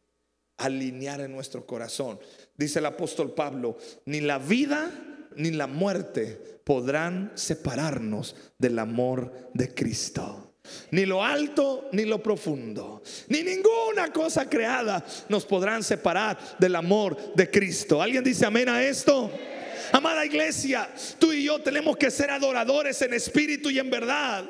alinear 0.58 1.20
en 1.20 1.32
nuestro 1.32 1.64
corazón. 1.64 2.18
Dice 2.56 2.80
el 2.80 2.86
apóstol 2.86 3.32
Pablo, 3.32 3.78
ni 4.04 4.20
la 4.20 4.38
vida 4.38 4.90
ni 5.36 5.52
la 5.52 5.66
muerte 5.66 6.60
podrán 6.64 7.32
separarnos 7.34 8.34
del 8.58 8.78
amor 8.78 9.50
de 9.54 9.72
Cristo. 9.72 10.44
Ni 10.90 11.06
lo 11.06 11.24
alto 11.24 11.88
ni 11.92 12.04
lo 12.04 12.22
profundo, 12.22 13.02
ni 13.28 13.42
ninguna 13.42 14.12
cosa 14.12 14.50
creada 14.50 15.02
nos 15.30 15.46
podrán 15.46 15.82
separar 15.82 16.38
del 16.58 16.76
amor 16.76 17.16
de 17.34 17.50
Cristo. 17.50 18.02
¿Alguien 18.02 18.22
dice 18.22 18.44
amén 18.44 18.68
a 18.68 18.82
esto? 18.82 19.30
Amada 19.92 20.26
iglesia, 20.26 20.90
tú 21.18 21.32
y 21.32 21.44
yo 21.44 21.60
tenemos 21.62 21.96
que 21.96 22.10
ser 22.10 22.30
adoradores 22.30 23.00
en 23.00 23.14
espíritu 23.14 23.70
y 23.70 23.78
en 23.78 23.88
verdad. 23.88 24.44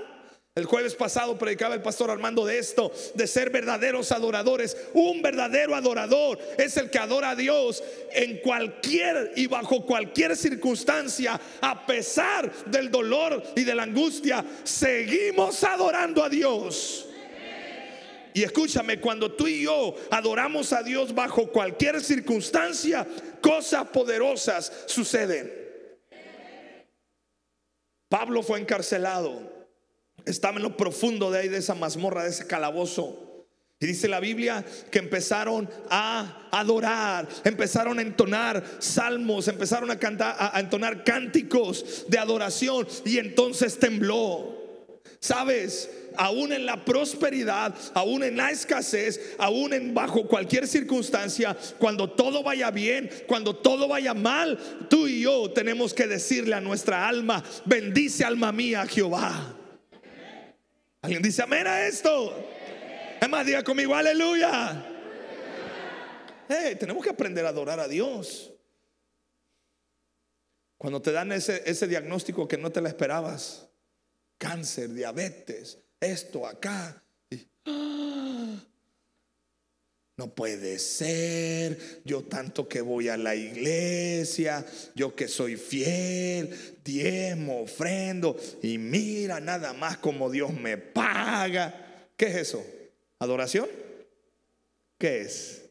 El 0.59 0.65
jueves 0.65 0.97
pasado 0.97 1.39
predicaba 1.39 1.77
el 1.77 1.83
pastor 1.83 2.11
Armando 2.11 2.45
de 2.45 2.59
esto, 2.59 2.91
de 3.15 3.29
ser 3.29 3.49
verdaderos 3.51 4.11
adoradores. 4.11 4.77
Un 4.93 5.23
verdadero 5.23 5.77
adorador 5.77 6.37
es 6.59 6.77
el 6.77 6.91
que 6.91 6.99
adora 6.99 7.31
a 7.31 7.37
Dios 7.37 7.81
en 8.11 8.39
cualquier 8.39 9.35
y 9.37 9.47
bajo 9.47 9.87
cualquier 9.87 10.37
circunstancia, 10.37 11.41
a 11.61 11.87
pesar 11.87 12.53
del 12.65 12.91
dolor 12.91 13.41
y 13.55 13.63
de 13.63 13.73
la 13.73 13.85
angustia, 13.85 14.45
seguimos 14.65 15.63
adorando 15.63 16.25
a 16.25 16.29
Dios. 16.29 17.07
Y 18.35 18.43
escúchame, 18.43 18.99
cuando 18.99 19.31
tú 19.31 19.47
y 19.47 19.63
yo 19.63 19.95
adoramos 20.11 20.73
a 20.73 20.83
Dios 20.83 21.15
bajo 21.15 21.53
cualquier 21.53 22.03
circunstancia, 22.03 23.07
cosas 23.41 23.87
poderosas 23.91 24.73
suceden. 24.87 25.53
Pablo 28.09 28.43
fue 28.43 28.59
encarcelado 28.59 29.58
estaba 30.25 30.57
en 30.57 30.63
lo 30.63 30.77
profundo 30.77 31.31
de 31.31 31.41
ahí, 31.41 31.49
de 31.49 31.59
esa 31.59 31.75
mazmorra, 31.75 32.25
de 32.25 32.31
ese 32.31 32.47
calabozo. 32.47 33.29
Y 33.81 33.87
dice 33.87 34.09
la 34.09 34.19
Biblia 34.19 34.65
que 34.91 34.99
empezaron 34.99 35.71
a 35.89 36.49
adorar, 36.51 37.29
empezaron 37.45 38.01
a 38.01 38.03
entonar 38.03 38.65
salmos, 38.81 39.47
empezaron 39.47 39.91
a 39.93 39.99
cantar, 39.99 40.35
a 40.37 40.59
entonar 40.59 41.05
cánticos 41.05 42.07
de 42.09 42.19
adoración 42.19 42.89
y 43.05 43.19
entonces 43.19 43.79
tembló. 43.79 44.59
Sabes, 45.21 45.91
aún 46.17 46.53
en 46.53 46.67
la 46.67 46.85
prosperidad, 46.85 47.75
aún 47.95 48.25
en 48.25 48.37
la 48.37 48.51
escasez, 48.51 49.37
aún 49.39 49.73
en 49.73 49.95
bajo 49.95 50.27
cualquier 50.27 50.67
circunstancia, 50.67 51.57
cuando 51.79 52.11
todo 52.11 52.43
vaya 52.43 52.71
bien, 52.71 53.09
cuando 53.27 53.55
todo 53.55 53.89
vaya 53.89 54.13
mal, 54.13 54.59
tú 54.91 55.07
y 55.07 55.23
yo 55.23 55.51
tenemos 55.53 55.95
que 55.95 56.09
decirle 56.09 56.55
a 56.55 56.61
nuestra 56.61 57.09
alma, 57.09 57.45
bendice 57.65 58.25
alma 58.25 58.51
mía 58.53 58.87
Jehová. 58.87 59.58
¿Alguien 61.03 61.23
dice 61.23 61.43
amén 61.43 61.67
a 61.67 61.87
esto? 61.87 62.35
Es 63.21 63.29
más, 63.29 63.47
diga 63.47 63.63
conmigo, 63.63 63.95
aleluya. 63.95 64.85
tenemos 66.79 67.03
que 67.05 67.11
aprender 67.11 67.47
a 67.47 67.51
adorar 67.51 67.79
a 67.81 67.89
Dios. 67.89 68.53
Cuando 70.77 71.03
te 71.03 71.13
dan 71.13 71.33
ese, 71.33 71.63
ese 71.67 71.89
diagnóstico 71.89 72.47
que 72.47 72.57
no 72.57 72.71
te 72.71 72.81
la 72.81 72.89
esperabas, 72.89 73.69
cáncer, 74.39 74.93
diabetes, 74.93 75.79
esto, 76.01 76.47
acá, 76.47 77.03
y, 77.31 77.49
No 80.19 80.35
puede 80.35 80.81
ser, 80.81 82.03
yo 82.05 82.25
tanto 82.25 82.69
que 82.69 82.81
voy 82.81 83.09
a 83.09 83.17
la 83.17 83.37
iglesia, 83.37 84.67
yo 84.97 85.15
que 85.15 85.29
soy 85.29 85.57
fiel, 85.57 86.81
diezmo, 86.85 87.63
ofrendo, 87.63 88.37
y 88.61 88.79
mira 88.79 89.39
nada 89.39 89.75
más 89.75 89.99
como 89.99 90.29
Dios 90.29 90.53
me 90.53 90.77
paga. 90.77 92.09
¿Qué 92.17 92.27
es 92.27 92.35
eso? 92.35 92.67
¿Adoración? 93.21 93.69
¿Qué 94.99 95.21
es? 95.21 95.63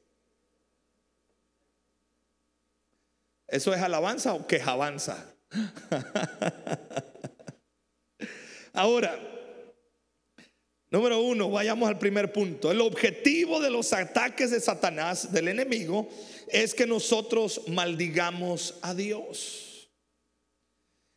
¿Eso 3.49 3.73
es 3.73 3.81
alabanza 3.81 4.33
o 4.33 4.47
quejabanza? 4.47 5.29
Ahora, 8.71 9.19
número 10.89 11.21
uno, 11.21 11.49
vayamos 11.49 11.89
al 11.89 11.99
primer 11.99 12.31
punto. 12.31 12.71
El 12.71 12.81
objetivo 12.81 13.59
de 13.59 13.69
los 13.69 13.93
ataques 13.93 14.51
de 14.51 14.59
Satanás, 14.59 15.31
del 15.31 15.47
enemigo, 15.47 16.09
es 16.47 16.73
que 16.73 16.85
nosotros 16.85 17.61
maldigamos 17.67 18.75
a 18.81 18.93
Dios. 18.93 19.89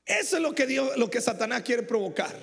Eso 0.04 0.36
es 0.36 0.42
lo 0.42 0.54
que 0.54 0.66
Dios, 0.66 0.96
lo 0.96 1.08
que 1.08 1.20
Satanás 1.20 1.62
quiere 1.62 1.82
provocar. 1.82 2.34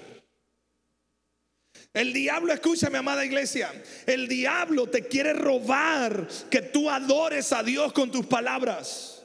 El 1.94 2.14
diablo, 2.14 2.54
escúchame, 2.54 2.98
amada 2.98 3.26
iglesia, 3.26 3.72
el 4.06 4.28
diablo 4.28 4.88
te 4.88 5.08
quiere 5.08 5.34
robar 5.34 6.28
que 6.50 6.62
tú 6.62 6.90
adores 6.90 7.52
a 7.54 7.64
Dios 7.64 7.94
con 7.94 8.12
tus 8.12 8.26
palabras 8.26 9.18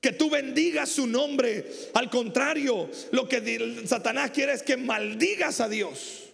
que 0.00 0.12
tú 0.12 0.30
bendigas 0.30 0.88
su 0.88 1.06
nombre. 1.06 1.70
Al 1.94 2.08
contrario, 2.10 2.90
lo 3.12 3.28
que 3.28 3.82
Satanás 3.86 4.30
quiere 4.30 4.52
es 4.52 4.62
que 4.62 4.76
maldigas 4.76 5.60
a 5.60 5.68
Dios. 5.68 6.29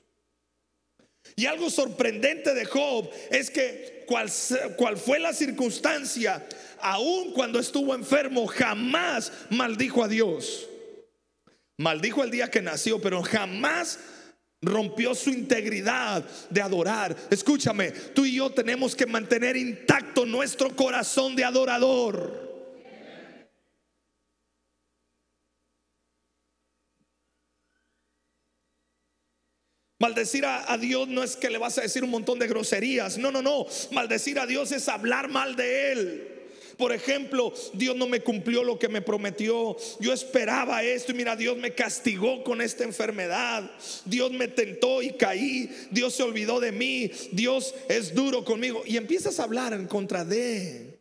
Y 1.35 1.47
algo 1.47 1.71
sorprendente 1.71 2.55
de 2.55 2.65
Job 2.65 3.11
es 3.31 3.51
que 3.51 4.05
cual, 4.07 4.31
cual 4.77 4.97
fue 4.97 5.19
la 5.19 5.33
circunstancia, 5.33 6.47
aun 6.81 7.33
cuando 7.33 7.59
estuvo 7.59 7.95
enfermo, 7.95 8.47
jamás 8.47 9.33
maldijo 9.51 10.05
a 10.05 10.09
Dios. 10.09 10.69
Maldijo 11.79 12.25
el 12.25 12.31
día 12.31 12.51
que 12.51 12.63
nació, 12.63 13.01
pero 13.01 13.23
jamás 13.23 13.99
rompió 14.63 15.15
su 15.15 15.31
integridad 15.31 16.25
de 16.51 16.63
adorar. 16.63 17.15
Escúchame, 17.31 17.91
tú 17.91 18.25
y 18.25 18.37
yo 18.37 18.51
tenemos 18.51 18.97
que 18.97 19.07
mantener 19.07 19.57
intacto 19.57 20.25
nuestro 20.25 20.75
corazón 20.75 21.37
de 21.37 21.45
adorador. 21.45 22.46
Maldecir 30.07 30.47
a, 30.47 30.79
Dios 30.79 31.09
no 31.09 31.25
es 31.25 31.35
que 31.35 31.51
le 31.51 31.59
vas 31.59 31.79
a 31.79 31.81
decir 31.81 32.05
un 32.05 32.11
montón 32.11 32.39
de 32.39 32.47
groserías. 32.47 33.19
No, 33.19 33.33
no, 33.33 33.43
no. 33.43 33.67
Maldecir 33.91 34.39
a 34.39 34.47
Dios 34.47 34.71
es 34.71 34.89
hablar 34.89 35.29
mal 35.29 35.57
de 35.57 35.91
Él. 35.91 36.33
Por 36.79 36.93
ejemplo, 36.93 37.53
Dios 37.73 37.97
no 37.97 38.07
me 38.07 38.21
cumplió 38.21 38.63
lo 38.63 38.79
que 38.79 38.89
me 38.89 39.03
prometió. 39.03 39.77
Yo 39.99 40.13
esperaba 40.13 40.85
esto 40.85 41.11
y 41.11 41.17
mira, 41.17 41.35
Dios 41.35 41.57
me 41.57 41.75
castigó 41.75 42.45
con 42.45 42.61
esta 42.61 42.85
enfermedad. 42.85 43.69
Dios 44.05 44.31
me 44.31 44.47
tentó 44.47 45.03
y 45.03 45.11
caí. 45.15 45.89
Dios 45.91 46.15
se 46.15 46.23
olvidó 46.23 46.61
de 46.61 46.71
mí. 46.71 47.11
Dios 47.33 47.75
es 47.89 48.15
duro 48.15 48.45
conmigo. 48.45 48.85
Y 48.87 48.99
empiezas 48.99 49.41
a 49.41 49.43
hablar 49.43 49.73
en 49.73 49.89
contra 49.89 50.25
de. 50.25 51.01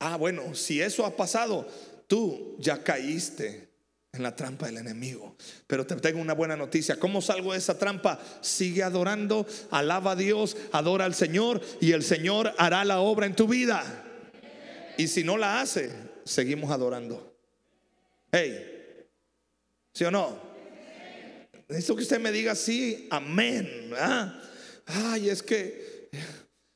Ah, 0.00 0.16
bueno, 0.16 0.56
si 0.56 0.80
eso 0.80 1.06
ha 1.06 1.14
pasado, 1.14 1.68
tú 2.08 2.56
ya 2.58 2.82
caíste 2.82 3.69
en 4.12 4.22
la 4.22 4.34
trampa 4.34 4.66
del 4.66 4.78
enemigo. 4.78 5.36
Pero 5.66 5.86
te 5.86 5.96
tengo 5.96 6.20
una 6.20 6.34
buena 6.34 6.56
noticia. 6.56 6.98
¿Cómo 6.98 7.22
salgo 7.22 7.52
de 7.52 7.58
esa 7.58 7.78
trampa? 7.78 8.20
Sigue 8.40 8.82
adorando, 8.82 9.46
alaba 9.70 10.12
a 10.12 10.16
Dios, 10.16 10.56
adora 10.72 11.04
al 11.04 11.14
Señor 11.14 11.60
y 11.80 11.92
el 11.92 12.02
Señor 12.02 12.52
hará 12.58 12.84
la 12.84 13.00
obra 13.00 13.26
en 13.26 13.36
tu 13.36 13.46
vida. 13.46 13.82
Y 14.98 15.08
si 15.08 15.22
no 15.22 15.36
la 15.36 15.60
hace, 15.60 15.90
seguimos 16.24 16.70
adorando. 16.70 17.34
Hey, 18.32 19.06
¿sí 19.92 20.04
o 20.04 20.10
no? 20.10 20.50
Necesito 21.68 21.96
que 21.96 22.02
usted 22.02 22.20
me 22.20 22.32
diga 22.32 22.54
sí, 22.56 23.06
amén. 23.10 23.92
Ay, 24.86 25.30
es 25.30 25.42
que, 25.42 26.10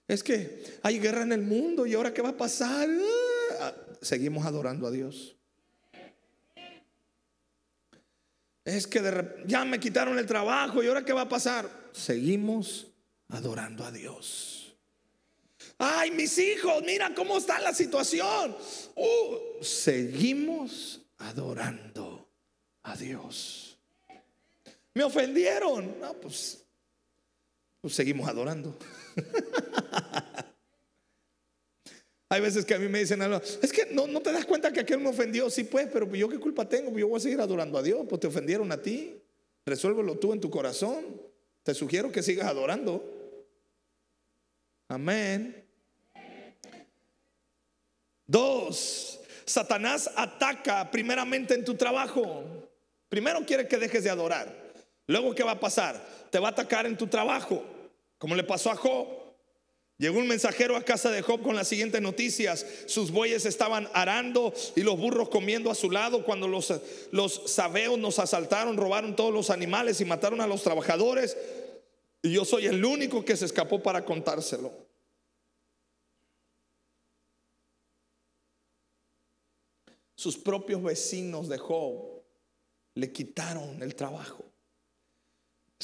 es 0.06 0.22
que 0.22 0.62
hay 0.82 1.00
guerra 1.00 1.22
en 1.22 1.32
el 1.32 1.42
mundo 1.42 1.84
y 1.84 1.94
ahora 1.94 2.14
qué 2.14 2.22
va 2.22 2.30
a 2.30 2.36
pasar. 2.36 2.88
Ah, 3.60 3.74
seguimos 4.00 4.46
adorando 4.46 4.86
a 4.86 4.92
Dios. 4.92 5.36
Es 8.64 8.86
que 8.86 9.42
ya 9.46 9.64
me 9.64 9.78
quitaron 9.78 10.18
el 10.18 10.26
trabajo 10.26 10.82
y 10.82 10.86
ahora 10.86 11.04
qué 11.04 11.12
va 11.12 11.22
a 11.22 11.28
pasar. 11.28 11.68
Seguimos 11.92 12.86
adorando 13.28 13.84
a 13.84 13.92
Dios. 13.92 14.74
Ay, 15.78 16.10
mis 16.12 16.38
hijos, 16.38 16.82
mira 16.84 17.14
cómo 17.14 17.38
está 17.38 17.60
la 17.60 17.74
situación. 17.74 18.56
Uh, 18.94 19.62
seguimos 19.62 21.00
adorando 21.18 22.28
a 22.82 22.96
Dios. 22.96 23.78
Me 24.94 25.04
ofendieron. 25.04 26.00
No, 26.00 26.14
pues, 26.14 26.64
pues 27.80 27.94
seguimos 27.94 28.28
adorando. 28.28 28.78
Hay 32.34 32.40
veces 32.40 32.64
que 32.64 32.74
a 32.74 32.80
mí 32.80 32.88
me 32.88 32.98
dicen 32.98 33.22
algo, 33.22 33.40
es 33.62 33.72
que 33.72 33.86
no, 33.92 34.08
no 34.08 34.20
te 34.20 34.32
das 34.32 34.44
cuenta 34.44 34.72
que 34.72 34.80
aquel 34.80 34.98
me 34.98 35.08
ofendió. 35.08 35.48
Sí, 35.48 35.62
pues, 35.62 35.88
pero 35.92 36.12
yo 36.12 36.28
qué 36.28 36.40
culpa 36.40 36.68
tengo, 36.68 36.90
yo 36.98 37.06
voy 37.06 37.18
a 37.18 37.20
seguir 37.20 37.40
adorando 37.40 37.78
a 37.78 37.82
Dios, 37.82 38.04
pues 38.08 38.20
te 38.20 38.26
ofendieron 38.26 38.72
a 38.72 38.82
ti. 38.82 39.22
Resuélvelo 39.64 40.16
tú 40.16 40.32
en 40.32 40.40
tu 40.40 40.50
corazón. 40.50 41.22
Te 41.62 41.74
sugiero 41.74 42.10
que 42.10 42.24
sigas 42.24 42.48
adorando. 42.48 43.04
Amén. 44.88 45.64
Dos, 48.26 49.20
Satanás 49.44 50.10
ataca 50.16 50.90
primeramente 50.90 51.54
en 51.54 51.64
tu 51.64 51.76
trabajo. 51.76 52.42
Primero 53.08 53.46
quiere 53.46 53.68
que 53.68 53.76
dejes 53.76 54.02
de 54.02 54.10
adorar. 54.10 54.52
Luego, 55.06 55.36
¿qué 55.36 55.44
va 55.44 55.52
a 55.52 55.60
pasar? 55.60 56.04
Te 56.32 56.40
va 56.40 56.48
a 56.48 56.50
atacar 56.50 56.84
en 56.84 56.96
tu 56.96 57.06
trabajo, 57.06 57.62
como 58.18 58.34
le 58.34 58.42
pasó 58.42 58.72
a 58.72 58.74
Job. 58.74 59.23
Llegó 59.96 60.18
un 60.18 60.26
mensajero 60.26 60.76
a 60.76 60.82
casa 60.82 61.10
de 61.10 61.22
Job 61.22 61.40
con 61.42 61.54
las 61.54 61.68
siguientes 61.68 62.02
noticias. 62.02 62.66
Sus 62.86 63.12
bueyes 63.12 63.46
estaban 63.46 63.88
arando 63.92 64.52
y 64.74 64.82
los 64.82 64.98
burros 64.98 65.28
comiendo 65.28 65.70
a 65.70 65.74
su 65.76 65.90
lado 65.90 66.24
cuando 66.24 66.48
los, 66.48 66.72
los 67.12 67.42
sabeos 67.46 67.96
nos 67.98 68.18
asaltaron, 68.18 68.76
robaron 68.76 69.14
todos 69.14 69.32
los 69.32 69.50
animales 69.50 70.00
y 70.00 70.04
mataron 70.04 70.40
a 70.40 70.48
los 70.48 70.64
trabajadores. 70.64 71.36
Y 72.22 72.32
yo 72.32 72.44
soy 72.44 72.66
el 72.66 72.84
único 72.84 73.24
que 73.24 73.36
se 73.36 73.44
escapó 73.44 73.82
para 73.82 74.04
contárselo. 74.04 74.72
Sus 80.16 80.36
propios 80.36 80.82
vecinos 80.82 81.48
de 81.48 81.58
Job 81.58 82.22
le 82.94 83.12
quitaron 83.12 83.80
el 83.82 83.94
trabajo. 83.94 84.53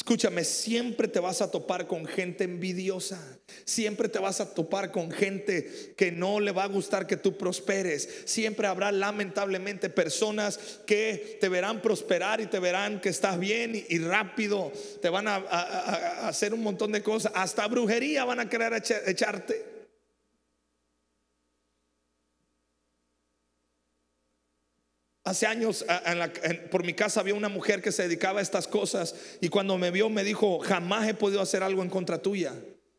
Escúchame, 0.01 0.45
siempre 0.45 1.09
te 1.09 1.21
vas 1.21 1.43
a 1.43 1.51
topar 1.51 1.87
con 1.87 2.07
gente 2.07 2.45
envidiosa. 2.45 3.21
Siempre 3.67 4.09
te 4.09 4.19
vas 4.19 4.41
a 4.41 4.55
topar 4.55 4.93
con 4.93 5.11
gente 5.11 5.93
que 5.95 6.11
no 6.11 6.41
le 6.41 6.53
va 6.53 6.65
a 6.65 6.69
gustar 6.69 7.07
que 7.07 7.19
tú 7.19 7.37
prosperes. 7.37 8.09
Siempre 8.25 8.67
habrá 8.67 8.93
lamentablemente 8.93 9.91
personas 9.91 10.59
que 10.87 11.37
te 11.39 11.51
verán 11.51 11.83
prosperar 11.83 12.41
y 12.41 12.47
te 12.47 12.59
verán 12.59 13.03
que 13.03 13.11
estás 13.11 13.39
bien 13.39 13.75
y, 13.75 13.99
rápido. 13.99 14.73
Te 15.03 15.11
van 15.11 15.29
a, 15.29 15.37
hacer 16.27 16.55
un 16.55 16.63
montón 16.63 16.93
de 16.93 17.03
cosas. 17.03 17.33
Hasta 17.35 17.69
brujería 17.69 18.25
van 18.25 18.41
a 18.41 18.49
querer 18.49 18.83
echarte. 19.05 19.80
Hace 25.23 25.47
años 25.47 25.85
por 26.71 26.85
mi 26.85 26.95
casa 26.95 27.21
había 27.21 27.35
una 27.35 27.51
mujer 27.51 27.83
que 27.83 27.93
se 27.93 28.05
dedicaba 28.05 28.41
a 28.41 28.43
estas 28.43 28.67
cosas 28.67 29.15
y 29.41 29.49
cuando 29.49 29.77
me 29.77 29.91
vio 29.91 30.09
me 30.09 30.25
dijo, 30.25 30.61
jamás 30.61 31.07
he 31.09 31.15
podido 31.15 31.43
hacer 31.43 31.63
algo 31.63 31.83
en 31.83 31.91
contra 31.91 32.23
tuya. 32.23 32.55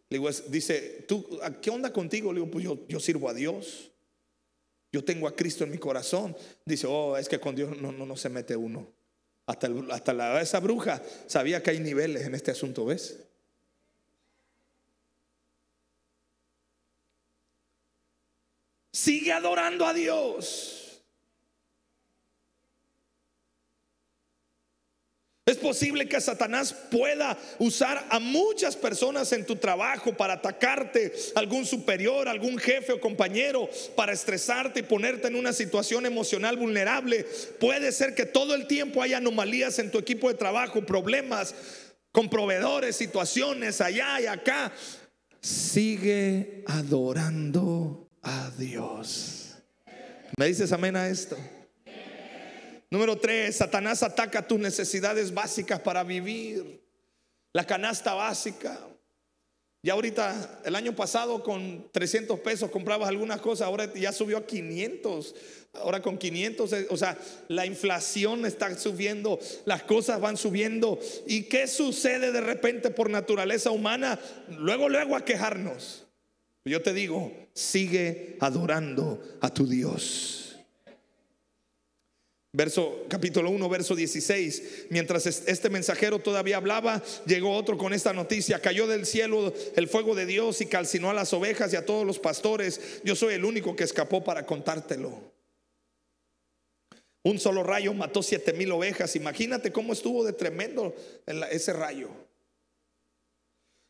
Le 0.10 0.18
digo, 0.18 0.30
dice, 0.50 1.06
¿tú 1.08 1.40
qué 1.62 1.70
onda 1.72 1.92
contigo? 1.92 2.32
Le 2.32 2.42
digo, 2.42 2.52
pues 2.52 2.66
yo, 2.88 3.00
sirvo 3.00 3.30
a 3.30 3.34
Dios. 3.34 3.92
Yo 4.92 5.04
tengo 5.04 5.28
a 5.28 5.36
Cristo 5.36 5.64
en 5.64 5.72
mi 5.72 5.78
corazón. 5.78 6.36
Dice, 6.66 6.86
oh, 6.86 7.18
es 7.18 7.28
que 7.28 7.40
con 7.40 7.56
Dios 7.56 7.76
no, 7.82 7.92
no, 7.92 8.06
no 8.06 8.18
se 8.18 8.30
mete 8.30 8.56
uno. 8.56 8.92
Hasta, 9.48 9.70
hasta 9.90 10.14
la, 10.14 10.42
esa 10.42 10.60
bruja 10.60 11.02
sabía 11.26 11.64
que 11.64 11.72
hay 11.72 11.80
niveles 11.80 12.28
en 12.28 12.36
este 12.36 12.52
asunto, 12.52 12.86
¿ves? 12.86 13.18
Sigue 18.92 19.32
adorando 19.32 19.86
a 19.86 19.94
Dios. 19.94 20.81
Es 25.52 25.58
posible 25.58 26.08
que 26.08 26.22
Satanás 26.22 26.74
pueda 26.90 27.38
usar 27.60 28.06
a 28.10 28.20
muchas 28.20 28.78
personas 28.78 29.34
en 29.34 29.46
tu 29.46 29.58
trabajo 29.58 30.16
para 30.16 30.36
atacarte, 30.36 31.12
algún 31.36 31.66
superior, 31.66 32.30
algún 32.30 32.58
jefe 32.58 32.94
o 32.94 33.02
compañero, 33.02 33.70
para 33.98 34.14
estresarte 34.14 34.80
y 34.80 34.84
ponerte 34.84 35.28
en 35.28 35.36
una 35.36 35.52
situación 35.52 36.06
emocional 36.06 36.56
vulnerable. 36.56 37.26
Puede 37.60 37.92
ser 37.92 38.16
que 38.16 38.26
todo 38.26 38.56
el 38.56 38.66
tiempo 38.66 39.02
haya 39.02 39.18
anomalías 39.18 39.78
en 39.80 39.92
tu 39.92 39.98
equipo 39.98 40.30
de 40.30 40.36
trabajo, 40.36 40.86
problemas 40.86 41.54
con 42.14 42.30
proveedores, 42.30 42.96
situaciones 42.96 43.82
allá 43.82 44.22
y 44.22 44.28
acá. 44.28 44.72
sigue 45.42 46.64
adorando 46.68 48.10
a 48.22 48.52
Dios. 48.58 49.58
¿Me 50.38 50.48
dices 50.48 50.72
amén 50.72 50.96
a 50.96 51.10
esto? 51.10 51.36
Número 52.91 53.15
tres, 53.17 53.56
Satanás 53.56 54.04
ataca 54.04 54.45
tus 54.45 54.60
necesidades 54.60 55.34
básicas 55.34 55.80
para 55.80 56.04
vivir. 56.04 56.82
La 57.54 57.65
canasta 57.65 58.13
básica. 58.13 58.80
Ya 59.82 59.93
ahorita, 59.93 60.62
el 60.65 60.75
año 60.75 60.93
pasado 60.93 61.41
con 61.41 61.89
300 61.91 62.41
pesos 62.41 62.69
comprabas 62.69 63.08
algunas 63.08 63.39
cosas, 63.39 63.65
ahora 63.65 63.91
ya 63.93 64.12
subió 64.12 64.38
a 64.38 64.45
500. 64.45 65.36
Ahora 65.73 66.01
con 66.01 66.17
500, 66.17 66.73
eh, 66.73 66.88
o 66.89 66.97
sea, 66.97 67.17
la 67.47 67.65
inflación 67.65 68.45
está 68.45 68.77
subiendo, 68.77 69.39
las 69.63 69.84
cosas 69.84 70.19
van 70.19 70.36
subiendo. 70.36 70.99
¿Y 71.25 71.43
qué 71.43 71.67
sucede 71.67 72.34
de 72.34 72.41
repente 72.41 72.91
por 72.91 73.10
naturaleza 73.10 73.71
humana? 73.71 74.19
Luego, 74.49 74.89
luego 74.89 75.15
a 75.15 75.23
quejarnos. 75.23 76.06
Yo 76.65 76.82
te 76.82 76.91
digo, 76.93 77.32
sigue 77.54 78.36
adorando 78.41 79.23
a 79.39 79.49
tu 79.49 79.65
Dios. 79.65 80.40
Verso 82.54 83.06
capítulo 83.08 83.50
1, 83.50 83.70
verso 83.70 83.96
16. 83.96 84.88
Mientras 84.90 85.26
este 85.26 85.70
mensajero 85.70 86.20
todavía 86.20 86.58
hablaba, 86.58 87.02
llegó 87.26 87.56
otro 87.56 87.78
con 87.78 87.94
esta 87.94 88.12
noticia. 88.12 88.60
Cayó 88.60 88.88
del 88.88 89.06
cielo 89.06 89.54
el 89.78 89.88
fuego 89.88 90.16
de 90.16 90.26
Dios 90.26 90.60
y 90.60 90.66
calcinó 90.66 91.10
a 91.10 91.14
las 91.14 91.32
ovejas 91.32 91.72
y 91.72 91.78
a 91.78 91.86
todos 91.86 92.06
los 92.06 92.20
pastores. 92.20 93.00
Yo 93.06 93.16
soy 93.16 93.36
el 93.36 93.46
único 93.46 93.74
que 93.74 93.86
escapó 93.86 94.22
para 94.26 94.46
contártelo. 94.46 95.32
Un 97.24 97.40
solo 97.40 97.64
rayo 97.64 97.94
mató 97.94 98.22
siete 98.22 98.52
mil 98.52 98.74
ovejas. 98.74 99.16
Imagínate 99.16 99.72
cómo 99.72 99.94
estuvo 99.94 100.26
de 100.26 100.34
tremendo 100.34 100.94
ese 101.52 101.72
rayo. 101.72 102.10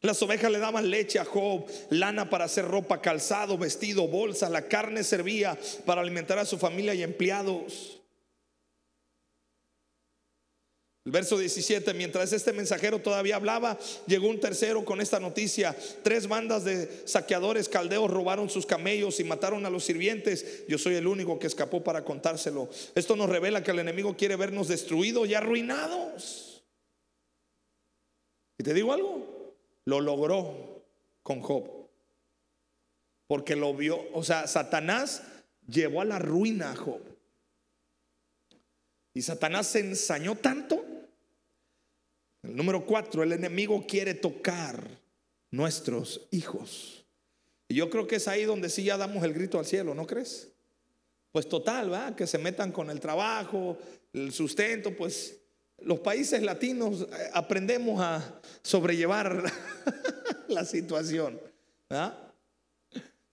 Las 0.02 0.21
ovejas 0.21 0.52
le 0.52 0.60
daban 0.60 0.91
leche 0.91 1.17
a 1.17 1.26
Job, 1.26 1.65
lana 1.89 2.30
para 2.30 2.45
hacer 2.45 2.65
ropa, 2.65 3.02
calzado, 3.02 3.58
vestido, 3.58 4.08
bolsa. 4.08 4.50
La 4.50 4.67
carne 4.67 5.04
servía 5.04 5.58
para 5.86 6.02
alimentar 6.02 6.38
a 6.38 6.45
su 6.45 6.60
familia 6.60 6.93
y 6.93 7.02
empleados. 7.02 8.00
El 11.03 11.11
verso 11.11 11.35
17, 11.35 11.95
mientras 11.95 12.31
este 12.31 12.53
mensajero 12.53 12.99
todavía 12.99 13.35
hablaba, 13.35 13.79
llegó 14.05 14.27
un 14.27 14.39
tercero 14.39 14.85
con 14.85 15.01
esta 15.01 15.19
noticia. 15.19 15.75
Tres 16.03 16.27
bandas 16.27 16.63
de 16.63 17.01
saqueadores 17.05 17.67
caldeos 17.67 18.11
robaron 18.11 18.51
sus 18.51 18.67
camellos 18.67 19.19
y 19.19 19.23
mataron 19.23 19.65
a 19.65 19.71
los 19.71 19.83
sirvientes. 19.83 20.63
Yo 20.67 20.77
soy 20.77 20.95
el 20.95 21.07
único 21.07 21.39
que 21.39 21.47
escapó 21.47 21.83
para 21.83 22.05
contárselo. 22.05 22.69
Esto 22.93 23.15
nos 23.15 23.29
revela 23.29 23.63
que 23.63 23.71
el 23.71 23.79
enemigo 23.79 24.15
quiere 24.15 24.35
vernos 24.35 24.67
destruidos 24.67 25.27
y 25.27 25.33
arruinados. 25.33 26.63
Y 28.59 28.63
te 28.63 28.75
digo 28.75 28.93
algo, 28.93 29.55
lo 29.85 30.01
logró 30.01 30.83
con 31.23 31.41
Job. 31.41 31.67
Porque 33.25 33.55
lo 33.55 33.73
vio, 33.73 33.99
o 34.13 34.23
sea, 34.23 34.45
Satanás 34.45 35.23
llevó 35.67 36.01
a 36.01 36.05
la 36.05 36.19
ruina 36.19 36.71
a 36.71 36.75
Job. 36.75 37.11
Y 39.13 39.21
Satanás 39.21 39.67
se 39.67 39.80
ensañó 39.80 40.36
tanto. 40.36 40.84
El 42.43 42.56
número 42.56 42.86
cuatro, 42.86 43.24
el 43.24 43.34
enemigo 43.34 43.86
quiere 43.88 44.13
tocar 44.13 44.88
nuestros 45.52 46.28
hijos. 46.32 47.06
Y 47.67 47.76
yo 47.76 47.89
creo 47.89 48.08
que 48.08 48.15
es 48.15 48.28
ahí 48.28 48.45
donde 48.45 48.69
sí 48.69 48.84
ya 48.84 48.97
damos 48.97 49.24
el 49.24 49.34
grito 49.34 49.60
al 49.60 49.65
cielo, 49.65 49.93
¿no 49.93 50.08
crees? 50.08 50.50
Pues 51.32 51.47
total, 51.47 51.91
¿va? 51.91 52.15
Que 52.15 52.28
se 52.28 52.38
metan 52.38 52.71
con 52.71 52.89
el 52.89 53.00
trabajo, 53.00 53.78
el 54.13 54.32
sustento, 54.34 54.95
pues 54.95 55.38
los 55.80 56.00
países 56.00 56.41
latinos 56.41 57.02
eh, 57.02 57.30
aprendemos 57.34 58.02
a 58.02 58.41
sobrellevar 58.62 59.43
la 60.47 60.65
situación. 60.65 61.39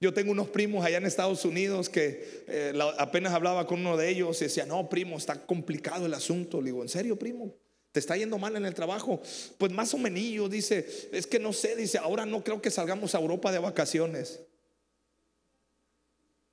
Yo 0.01 0.15
tengo 0.15 0.31
unos 0.31 0.49
primos 0.49 0.85
allá 0.85 0.99
en 0.99 1.07
Estados 1.07 1.45
Unidos 1.45 1.89
que 1.89 2.45
eh, 2.47 2.73
apenas 2.99 3.33
hablaba 3.33 3.67
con 3.67 3.81
uno 3.81 3.97
de 3.97 4.09
ellos 4.09 4.41
y 4.41 4.45
decía, 4.45 4.65
no, 4.65 4.89
primo, 4.89 5.17
está 5.17 5.45
complicado 5.45 6.07
el 6.07 6.15
asunto. 6.15 6.61
Le 6.61 6.67
digo, 6.67 6.83
¿en 6.83 6.89
serio, 6.89 7.19
primo? 7.19 7.53
¿Te 7.91 7.99
está 7.99 8.17
yendo 8.17 8.39
mal 8.39 8.55
en 8.55 8.65
el 8.65 8.75
trabajo? 8.75 9.21
Pues 9.57 9.73
más 9.73 9.93
o 9.95 9.99
menos, 9.99 10.51
dice, 10.51 10.87
es 11.11 11.27
que 11.27 11.41
no 11.41 11.53
sé, 11.53 11.75
dice, 11.75 11.99
ahora 11.99 12.27
no 12.27 12.45
creo 12.45 12.63
que 12.63 12.71
salgamos 12.71 13.15
a 13.15 13.19
Europa 13.19 13.51
de 13.51 13.59
vacaciones. 13.59 14.41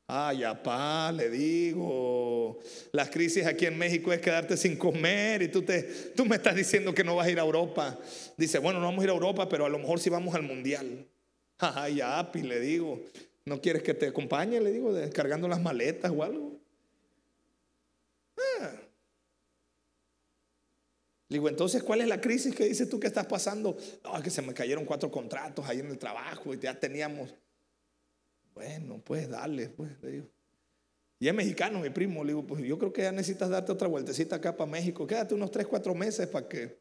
Ay, 0.08 0.44
apá, 0.44 1.12
le 1.12 1.30
digo, 1.30 2.60
la 2.92 3.10
crisis 3.10 3.46
aquí 3.46 3.66
en 3.66 3.78
México 3.78 4.14
es 4.14 4.22
quedarte 4.22 4.56
sin 4.56 4.78
comer 4.78 5.42
y 5.42 5.48
tú, 5.48 5.64
te, 5.64 5.82
tú 6.16 6.26
me 6.26 6.36
estás 6.36 6.56
diciendo 6.56 6.94
que 6.94 7.04
no 7.04 7.16
vas 7.16 7.28
a 7.28 7.32
ir 7.32 7.40
a 7.40 7.44
Europa. 7.44 7.98
Dice, 8.38 8.60
bueno, 8.60 8.80
no 8.80 8.86
vamos 8.86 9.02
a 9.02 9.06
ir 9.06 9.10
a 9.10 9.14
Europa, 9.14 9.50
pero 9.50 9.66
a 9.66 9.70
lo 9.70 9.80
mejor 9.80 10.00
sí 10.00 10.10
vamos 10.10 10.34
al 10.36 10.44
mundial. 10.44 11.08
Ay, 11.58 12.02
api, 12.02 12.44
le 12.44 12.60
digo, 12.60 13.02
¿No 13.46 13.62
quieres 13.62 13.84
que 13.84 13.94
te 13.94 14.08
acompañe? 14.08 14.60
Le 14.60 14.72
digo, 14.72 14.92
descargando 14.92 15.48
las 15.48 15.62
maletas 15.62 16.12
o 16.12 16.24
algo. 16.24 16.60
Ah. 18.38 18.72
Le 21.30 21.38
digo, 21.38 21.48
entonces, 21.48 21.84
¿cuál 21.84 22.02
es 22.02 22.08
la 22.08 22.20
crisis 22.20 22.56
que 22.56 22.66
dices 22.66 22.90
tú 22.90 23.00
que 23.00 23.06
estás 23.06 23.28
pasando? 23.28 23.78
No, 24.04 24.18
es 24.18 24.24
que 24.24 24.32
se 24.32 24.42
me 24.42 24.54
cayeron 24.54 24.84
cuatro 24.86 25.12
contratos 25.12 25.68
ahí 25.68 25.80
en 25.80 25.92
el 25.92 26.00
trabajo 26.00 26.54
y 26.56 26.60
ya 26.60 26.80
teníamos. 26.80 27.36
Bueno, 28.56 29.00
pues 29.04 29.30
dale, 29.30 29.70
pues, 29.70 29.92
le 30.02 30.12
digo. 30.12 30.28
Y 31.20 31.28
es 31.28 31.34
mexicano, 31.34 31.80
mi 31.80 31.92
primo. 31.92 32.24
Le 32.24 32.32
digo, 32.32 32.48
pues 32.48 32.64
yo 32.64 32.80
creo 32.80 32.92
que 32.92 33.04
ya 33.04 33.12
necesitas 33.12 33.50
darte 33.50 33.72
otra 33.72 33.88
vueltecita 33.88 34.38
acá 34.38 34.58
para 34.58 34.72
México. 34.72 35.06
Quédate 35.06 35.36
unos 35.36 35.52
tres, 35.52 35.68
cuatro 35.68 35.94
meses 35.94 36.28
para 36.28 36.48
que 36.48 36.80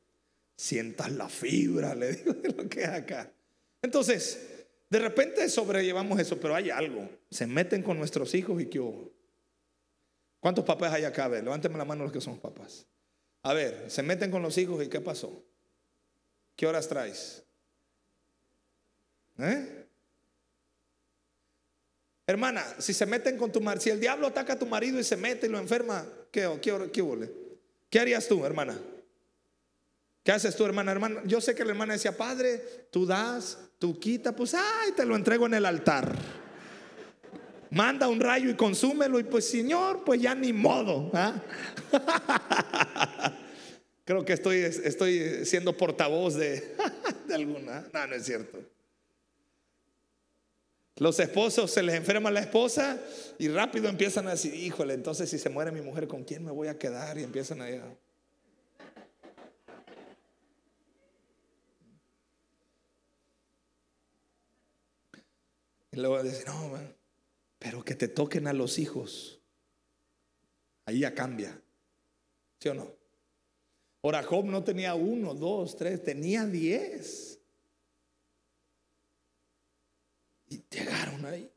sientas 0.56 1.12
la 1.12 1.28
fibra, 1.28 1.94
le 1.96 2.14
digo, 2.14 2.32
de 2.32 2.48
lo 2.54 2.68
que 2.70 2.82
es 2.82 2.88
acá. 2.88 3.30
Entonces, 3.82 4.53
de 4.94 5.00
repente 5.00 5.48
sobrellevamos 5.48 6.20
eso, 6.20 6.38
pero 6.38 6.54
hay 6.54 6.70
algo. 6.70 7.10
Se 7.28 7.48
meten 7.48 7.82
con 7.82 7.98
nuestros 7.98 8.32
hijos 8.32 8.62
y 8.62 8.66
qué 8.66 8.78
hubo. 8.78 9.10
¿Cuántos 10.38 10.64
papás 10.64 10.92
hay 10.92 11.02
acá? 11.02 11.24
A 11.24 11.28
ver, 11.28 11.42
levánteme 11.42 11.76
la 11.76 11.84
mano 11.84 12.04
los 12.04 12.12
que 12.12 12.20
son 12.20 12.38
papás. 12.38 12.86
A 13.42 13.52
ver, 13.54 13.90
se 13.90 14.04
meten 14.04 14.30
con 14.30 14.40
los 14.40 14.56
hijos 14.56 14.84
y 14.84 14.88
¿qué 14.88 15.00
pasó? 15.00 15.44
¿Qué 16.54 16.68
horas 16.68 16.86
traes? 16.86 17.42
¿Eh? 19.38 19.84
Hermana, 22.28 22.64
si 22.78 22.94
se 22.94 23.04
meten 23.04 23.36
con 23.36 23.50
tu 23.50 23.60
marido, 23.60 23.82
si 23.82 23.90
el 23.90 23.98
diablo 23.98 24.28
ataca 24.28 24.52
a 24.52 24.58
tu 24.60 24.66
marido 24.66 25.00
y 25.00 25.02
se 25.02 25.16
mete 25.16 25.48
y 25.48 25.50
lo 25.50 25.58
enferma, 25.58 26.06
¿qué, 26.30 26.48
qué, 26.62 26.90
qué, 26.92 27.30
¿Qué 27.90 27.98
harías 27.98 28.28
tú, 28.28 28.44
hermana? 28.44 28.80
¿Qué 30.22 30.30
haces 30.30 30.54
tú, 30.54 30.64
hermana? 30.64 30.92
Hermana, 30.92 31.20
yo 31.24 31.40
sé 31.40 31.52
que 31.56 31.64
la 31.64 31.72
hermana 31.72 31.94
decía, 31.94 32.16
Padre, 32.16 32.86
tú 32.92 33.06
das, 33.06 33.58
tú 33.84 34.00
quitas, 34.00 34.32
pues, 34.34 34.54
ay, 34.54 34.92
te 34.96 35.04
lo 35.04 35.14
entrego 35.14 35.44
en 35.44 35.52
el 35.52 35.66
altar. 35.66 36.16
Manda 37.68 38.08
un 38.08 38.18
rayo 38.18 38.48
y 38.48 38.54
consúmelo 38.54 39.20
y 39.20 39.24
pues, 39.24 39.46
Señor, 39.46 40.04
pues 40.04 40.22
ya 40.22 40.34
ni 40.34 40.54
modo. 40.54 41.10
¿ah? 41.12 41.34
Creo 44.06 44.24
que 44.24 44.32
estoy, 44.32 44.60
estoy 44.60 45.44
siendo 45.44 45.76
portavoz 45.76 46.34
de, 46.34 46.76
de 47.28 47.34
alguna. 47.34 47.86
No, 47.92 48.06
no 48.06 48.14
es 48.14 48.24
cierto. 48.24 48.58
Los 50.96 51.20
esposos 51.20 51.70
se 51.70 51.82
les 51.82 51.94
enferma 51.94 52.30
la 52.30 52.40
esposa 52.40 52.98
y 53.38 53.48
rápido 53.48 53.90
empiezan 53.90 54.28
a 54.28 54.30
decir, 54.30 54.54
híjole, 54.54 54.94
entonces 54.94 55.28
si 55.28 55.38
se 55.38 55.50
muere 55.50 55.72
mi 55.72 55.82
mujer, 55.82 56.08
¿con 56.08 56.24
quién 56.24 56.42
me 56.42 56.52
voy 56.52 56.68
a 56.68 56.78
quedar? 56.78 57.18
Y 57.18 57.22
empiezan 57.22 57.60
a... 57.60 57.66
Y 65.94 66.00
luego 66.00 66.20
dice, 66.24 66.44
no, 66.44 66.72
pero 67.60 67.84
que 67.84 67.94
te 67.94 68.08
toquen 68.08 68.48
a 68.48 68.52
los 68.52 68.80
hijos. 68.80 69.40
Ahí 70.86 71.00
ya 71.00 71.14
cambia. 71.14 71.62
¿Sí 72.58 72.68
o 72.68 72.74
no? 72.74 72.90
Ahora 74.02 74.24
Job 74.24 74.46
no 74.46 74.64
tenía 74.64 74.96
uno, 74.96 75.34
dos, 75.34 75.76
tres, 75.76 76.02
tenía 76.02 76.46
diez. 76.46 77.38
Y 80.48 80.64
llegaron 80.68 81.24
ahí. 81.26 81.48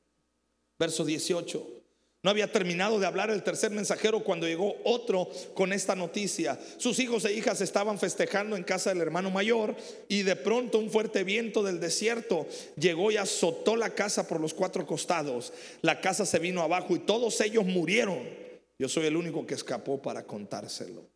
Verso 0.78 1.04
18. 1.04 1.77
No 2.24 2.32
había 2.32 2.52
terminado 2.52 3.00
de 3.00 3.06
hablar 3.06 3.30
el 3.30 3.44
tercer 3.44 3.72
mensajero 3.72 4.24
cuando 4.24 4.48
llegó 4.48 4.76
otro 4.84 5.30
con 5.54 5.72
esta 5.72 5.96
noticia. 5.96 6.60
Sus 6.78 7.00
hijos 7.00 7.24
e 7.26 7.34
hijas 7.34 7.62
estaban 7.62 8.00
festejando 8.00 8.56
en 8.56 8.64
casa 8.64 8.90
del 8.90 9.02
hermano 9.02 9.30
mayor 9.30 9.76
y 10.08 10.24
de 10.24 10.36
pronto 10.36 10.80
un 10.80 10.90
fuerte 10.90 11.24
viento 11.24 11.62
del 11.62 11.80
desierto 11.80 12.48
llegó 12.76 13.12
y 13.12 13.18
azotó 13.18 13.76
la 13.76 13.92
casa 13.92 14.28
por 14.28 14.42
los 14.42 14.54
cuatro 14.54 14.86
costados. 14.88 15.54
La 15.82 16.02
casa 16.02 16.26
se 16.26 16.40
vino 16.40 16.64
abajo 16.64 16.96
y 16.96 17.00
todos 17.00 17.40
ellos 17.42 17.66
murieron. 17.66 18.28
Yo 18.80 18.90
soy 18.90 19.06
el 19.06 19.16
único 19.16 19.46
que 19.46 19.54
escapó 19.54 20.02
para 20.02 20.24
contárselo. 20.24 21.08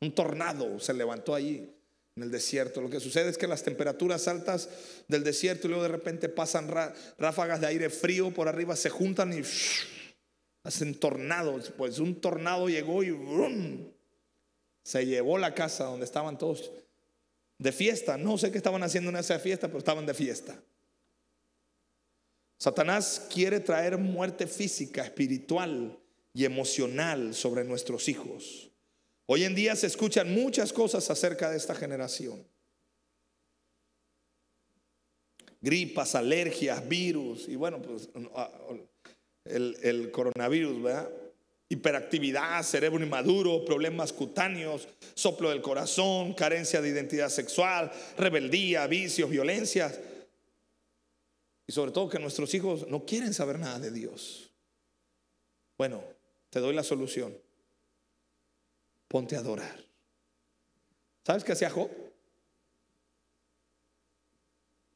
Un 0.00 0.14
tornado 0.14 0.80
se 0.80 0.94
levantó 0.94 1.34
allí 1.34 1.70
en 2.16 2.22
el 2.22 2.30
desierto. 2.30 2.80
Lo 2.80 2.90
que 2.90 3.00
sucede 3.00 3.30
es 3.30 3.38
que 3.38 3.46
las 3.46 3.62
temperaturas 3.62 4.26
altas 4.28 4.68
del 5.08 5.24
desierto 5.24 5.66
y 5.66 5.70
luego 5.70 5.84
de 5.84 5.90
repente 5.90 6.28
pasan 6.28 6.68
ráfagas 7.18 7.60
de 7.60 7.66
aire 7.66 7.90
frío 7.90 8.32
por 8.32 8.48
arriba, 8.48 8.76
se 8.76 8.90
juntan 8.90 9.32
y 9.32 9.42
hacen 10.64 10.94
tornados. 10.98 11.70
Pues 11.76 11.98
un 11.98 12.20
tornado 12.20 12.68
llegó 12.68 13.02
y 13.02 13.16
se 14.82 15.06
llevó 15.06 15.38
la 15.38 15.54
casa 15.54 15.84
donde 15.84 16.04
estaban 16.04 16.38
todos 16.38 16.70
de 17.58 17.72
fiesta. 17.72 18.16
No 18.16 18.38
sé 18.38 18.50
qué 18.50 18.58
estaban 18.58 18.82
haciendo 18.82 19.10
en 19.10 19.16
esa 19.16 19.38
fiesta, 19.38 19.68
pero 19.68 19.78
estaban 19.78 20.06
de 20.06 20.14
fiesta. 20.14 20.60
Satanás 22.58 23.26
quiere 23.32 23.58
traer 23.60 23.98
muerte 23.98 24.46
física, 24.46 25.02
espiritual 25.02 25.98
y 26.32 26.44
emocional 26.44 27.34
sobre 27.34 27.64
nuestros 27.64 28.08
hijos. 28.08 28.70
Hoy 29.26 29.44
en 29.44 29.54
día 29.54 29.74
se 29.76 29.86
escuchan 29.86 30.32
muchas 30.32 30.72
cosas 30.72 31.10
acerca 31.10 31.50
de 31.50 31.56
esta 31.56 31.74
generación. 31.74 32.46
Gripas, 35.60 36.14
alergias, 36.14 36.88
virus 36.88 37.48
y 37.48 37.56
bueno, 37.56 37.80
pues 37.80 38.08
el, 39.44 40.10
coronavirus, 40.10 40.82
¿verdad? 40.82 41.10
hiperactividad, 41.68 42.62
cerebro 42.62 43.02
inmaduro, 43.02 43.64
problemas 43.64 44.12
cutáneos, 44.12 44.86
soplo 45.14 45.48
del 45.48 45.62
corazón, 45.62 46.34
carencia 46.34 46.82
de 46.82 46.90
identidad 46.90 47.30
sexual, 47.30 47.90
rebeldía, 48.18 48.86
vicios, 48.86 49.30
violencias. 49.30 49.98
Y 51.66 51.72
sobre 51.72 51.92
todo 51.92 52.10
que 52.10 52.18
nuestros 52.18 52.52
hijos 52.52 52.86
no 52.88 53.06
quieren 53.06 53.32
saber 53.32 53.58
nada 53.58 53.78
de 53.78 53.90
Dios. 53.90 54.50
Bueno, 55.78 56.04
te 56.50 56.60
doy 56.60 56.74
la 56.74 56.82
solución. 56.82 57.34
Ponte 59.08 59.36
a 59.36 59.38
adorar. 59.38 59.82
¿Sabes 61.24 61.42
qué 61.42 61.52
hacía 61.52 61.70
Job? 61.70 61.90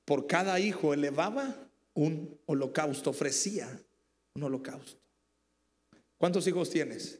Por 0.04 0.26
cada 0.26 0.60
hijo 0.60 0.92
elevaba 0.92 1.56
un 1.94 2.38
holocausto, 2.44 3.10
ofrecía 3.10 3.80
un 4.36 4.44
holocausto. 4.44 5.00
¿Cuántos 6.18 6.46
hijos 6.46 6.70
tienes? 6.70 7.18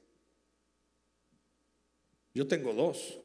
Yo 2.35 2.47
tengo 2.47 2.73
dos. 2.75 3.19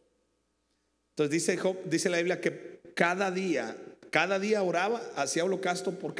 Entonces 1.12 1.32
dice, 1.32 1.58
Job, 1.58 1.78
dice 1.86 2.10
la 2.10 2.18
Biblia 2.18 2.40
que 2.40 2.82
cada 2.96 3.30
día, 3.32 3.78
cada 4.10 4.40
día 4.40 4.64
oraba, 4.64 5.02
hacía 5.16 5.44
holocausto 5.44 6.00
por 6.00 6.16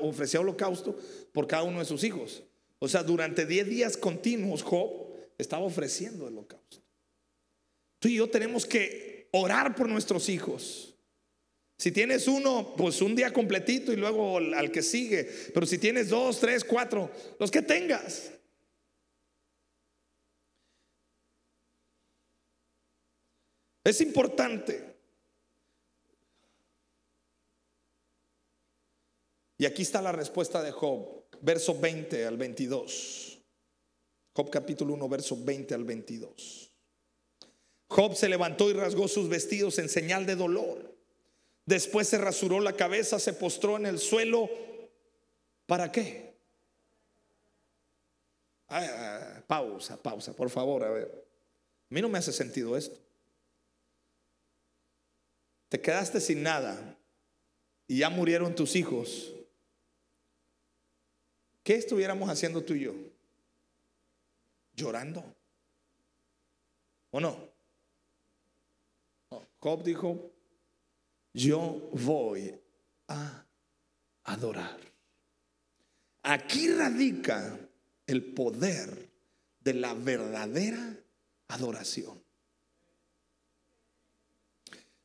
ofrecía 0.00 0.40
holocausto 0.40 0.98
por 1.32 1.46
cada 1.46 1.62
uno 1.62 1.78
de 1.78 1.86
sus 1.86 2.04
hijos. 2.04 2.42
O 2.78 2.88
sea, 2.88 3.02
durante 3.02 3.46
10 3.46 3.66
días 3.66 3.96
continuos 3.96 4.62
Job 4.62 4.90
estaba 5.38 5.64
ofreciendo 5.64 6.28
el 6.28 6.34
holocausto. 6.34 6.82
Tú 7.98 8.08
y 8.08 8.16
yo 8.16 8.28
tenemos 8.28 8.66
que 8.66 9.30
orar 9.32 9.74
por 9.74 9.88
nuestros 9.88 10.28
hijos. 10.28 10.95
Si 11.78 11.92
tienes 11.92 12.26
uno, 12.26 12.74
pues 12.76 13.02
un 13.02 13.14
día 13.14 13.32
completito 13.32 13.92
y 13.92 13.96
luego 13.96 14.38
al 14.38 14.70
que 14.72 14.82
sigue. 14.82 15.24
Pero 15.52 15.66
si 15.66 15.78
tienes 15.78 16.08
dos, 16.08 16.40
tres, 16.40 16.64
cuatro, 16.64 17.10
los 17.38 17.50
que 17.50 17.62
tengas. 17.62 18.32
Es 23.84 24.00
importante. 24.00 24.96
Y 29.58 29.64
aquí 29.64 29.82
está 29.82 30.02
la 30.02 30.12
respuesta 30.12 30.62
de 30.62 30.72
Job, 30.72 31.24
verso 31.40 31.78
20 31.78 32.26
al 32.26 32.36
22. 32.36 33.38
Job 34.32 34.50
capítulo 34.50 34.94
1, 34.94 35.08
verso 35.08 35.38
20 35.42 35.74
al 35.74 35.84
22. 35.84 36.72
Job 37.88 38.14
se 38.16 38.28
levantó 38.28 38.68
y 38.70 38.72
rasgó 38.72 39.08
sus 39.08 39.28
vestidos 39.28 39.78
en 39.78 39.88
señal 39.88 40.26
de 40.26 40.36
dolor. 40.36 40.95
Después 41.66 42.08
se 42.08 42.16
rasuró 42.16 42.60
la 42.60 42.72
cabeza, 42.72 43.18
se 43.18 43.34
postró 43.34 43.76
en 43.76 43.86
el 43.86 43.98
suelo. 43.98 44.48
¿Para 45.66 45.92
qué? 45.92 46.34
Ah, 48.68 49.42
pausa, 49.46 50.00
pausa, 50.02 50.32
por 50.32 50.48
favor, 50.48 50.84
a 50.84 50.90
ver. 50.90 51.26
A 51.90 51.94
mí 51.94 52.00
no 52.00 52.08
me 52.08 52.18
hace 52.18 52.32
sentido 52.32 52.76
esto 52.76 53.06
te 55.68 55.80
quedaste 55.80 56.20
sin 56.20 56.42
nada 56.42 56.96
y 57.88 57.98
ya 57.98 58.10
murieron 58.10 58.54
tus 58.54 58.76
hijos, 58.76 59.32
¿qué 61.62 61.74
estuviéramos 61.74 62.28
haciendo 62.28 62.62
tú 62.62 62.74
y 62.74 62.84
yo? 62.84 62.94
Llorando. 64.74 65.24
¿O 67.10 67.20
no? 67.20 67.48
Job 69.60 69.82
dijo, 69.82 70.30
yo 71.36 71.90
voy 71.92 72.58
a 73.08 73.44
adorar. 74.24 74.80
Aquí 76.22 76.72
radica 76.72 77.58
el 78.06 78.24
poder 78.32 79.10
de 79.60 79.74
la 79.74 79.92
verdadera 79.92 80.96
adoración. 81.48 82.24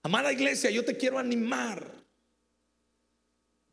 Amada 0.04 0.32
iglesia, 0.32 0.72
yo 0.72 0.86
te 0.86 0.96
quiero 0.96 1.20
animar. 1.20 1.92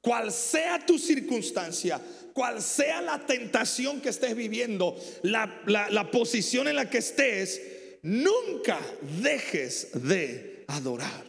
Cual 0.00 0.32
sea 0.32 0.84
tu 0.84 0.98
circunstancia, 0.98 2.00
cual 2.32 2.60
sea 2.60 3.00
la 3.00 3.24
tentación 3.24 4.00
que 4.00 4.08
estés 4.08 4.34
viviendo, 4.34 4.96
la, 5.22 5.62
la 5.66 6.10
posición 6.10 6.66
en 6.66 6.76
la 6.76 6.90
que 6.90 6.98
estés, 6.98 7.60
nunca 8.02 8.80
dejes 9.22 9.90
de 10.08 10.64
adorar. 10.66 11.27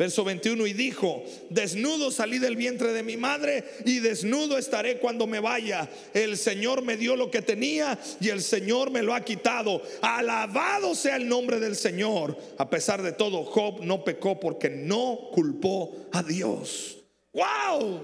Verso 0.00 0.24
21 0.24 0.66
y 0.66 0.72
dijo, 0.72 1.22
desnudo 1.50 2.10
salí 2.10 2.38
del 2.38 2.56
vientre 2.56 2.94
de 2.94 3.02
mi 3.02 3.18
madre 3.18 3.62
y 3.84 3.98
desnudo 3.98 4.56
estaré 4.56 4.96
cuando 4.96 5.26
me 5.26 5.40
vaya. 5.40 5.90
El 6.14 6.38
Señor 6.38 6.80
me 6.80 6.96
dio 6.96 7.16
lo 7.16 7.30
que 7.30 7.42
tenía 7.42 7.98
y 8.18 8.30
el 8.30 8.40
Señor 8.40 8.90
me 8.90 9.02
lo 9.02 9.14
ha 9.14 9.22
quitado. 9.22 9.82
Alabado 10.00 10.94
sea 10.94 11.16
el 11.16 11.28
nombre 11.28 11.60
del 11.60 11.76
Señor. 11.76 12.34
A 12.56 12.70
pesar 12.70 13.02
de 13.02 13.12
todo, 13.12 13.44
Job 13.44 13.84
no 13.84 14.02
pecó 14.02 14.40
porque 14.40 14.70
no 14.70 15.28
culpó 15.34 15.94
a 16.12 16.22
Dios. 16.22 16.96
¡Wow! 17.34 18.00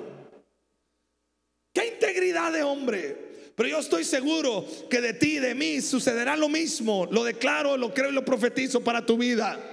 ¡Qué 1.72 1.94
integridad 1.94 2.52
de 2.52 2.62
hombre! 2.62 3.16
Pero 3.54 3.70
yo 3.70 3.78
estoy 3.78 4.04
seguro 4.04 4.66
que 4.90 5.00
de 5.00 5.14
ti 5.14 5.38
de 5.38 5.54
mí 5.54 5.80
sucederá 5.80 6.36
lo 6.36 6.50
mismo. 6.50 7.08
Lo 7.10 7.24
declaro, 7.24 7.78
lo 7.78 7.94
creo 7.94 8.10
y 8.10 8.12
lo 8.12 8.22
profetizo 8.22 8.84
para 8.84 9.06
tu 9.06 9.16
vida 9.16 9.72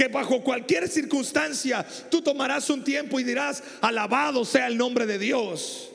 que 0.00 0.08
bajo 0.08 0.42
cualquier 0.42 0.88
circunstancia 0.88 1.86
tú 2.08 2.22
tomarás 2.22 2.70
un 2.70 2.82
tiempo 2.82 3.20
y 3.20 3.22
dirás, 3.22 3.62
alabado 3.82 4.46
sea 4.46 4.66
el 4.66 4.78
nombre 4.78 5.04
de 5.04 5.18
Dios. 5.18 5.90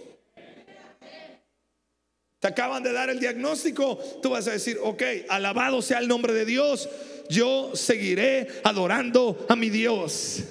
Te 2.39 2.47
acaban 2.47 2.83
de 2.83 2.93
dar 2.93 3.09
el 3.09 3.19
diagnóstico, 3.19 3.97
tú 4.21 4.29
vas 4.29 4.47
a 4.47 4.51
decir, 4.51 4.77
ok, 4.83 5.01
alabado 5.27 5.81
sea 5.81 5.97
el 5.97 6.07
nombre 6.07 6.33
de 6.33 6.45
Dios, 6.45 6.87
yo 7.31 7.71
seguiré 7.75 8.47
adorando 8.63 9.43
a 9.49 9.55
mi 9.55 9.71
Dios. 9.71 10.43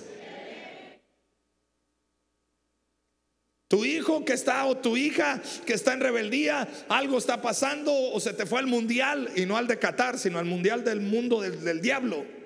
Tu 3.69 3.85
hijo 3.85 4.25
que 4.25 4.33
está 4.33 4.67
o 4.67 4.79
tu 4.79 4.97
hija 4.97 5.41
que 5.65 5.75
está 5.75 5.93
en 5.93 6.01
rebeldía, 6.01 6.67
algo 6.89 7.19
está 7.19 7.41
pasando 7.41 7.93
o 7.95 8.19
se 8.19 8.33
te 8.33 8.47
fue 8.47 8.59
al 8.59 8.67
mundial 8.67 9.31
y 9.37 9.47
no 9.47 9.57
al 9.57 9.69
de 9.69 9.79
Qatar, 9.79 10.19
sino 10.19 10.41
al 10.41 10.45
mundial 10.45 10.83
del 10.83 11.01
mundo 11.01 11.41
del, 11.41 11.63
del 11.63 11.81
diablo. 11.81 12.44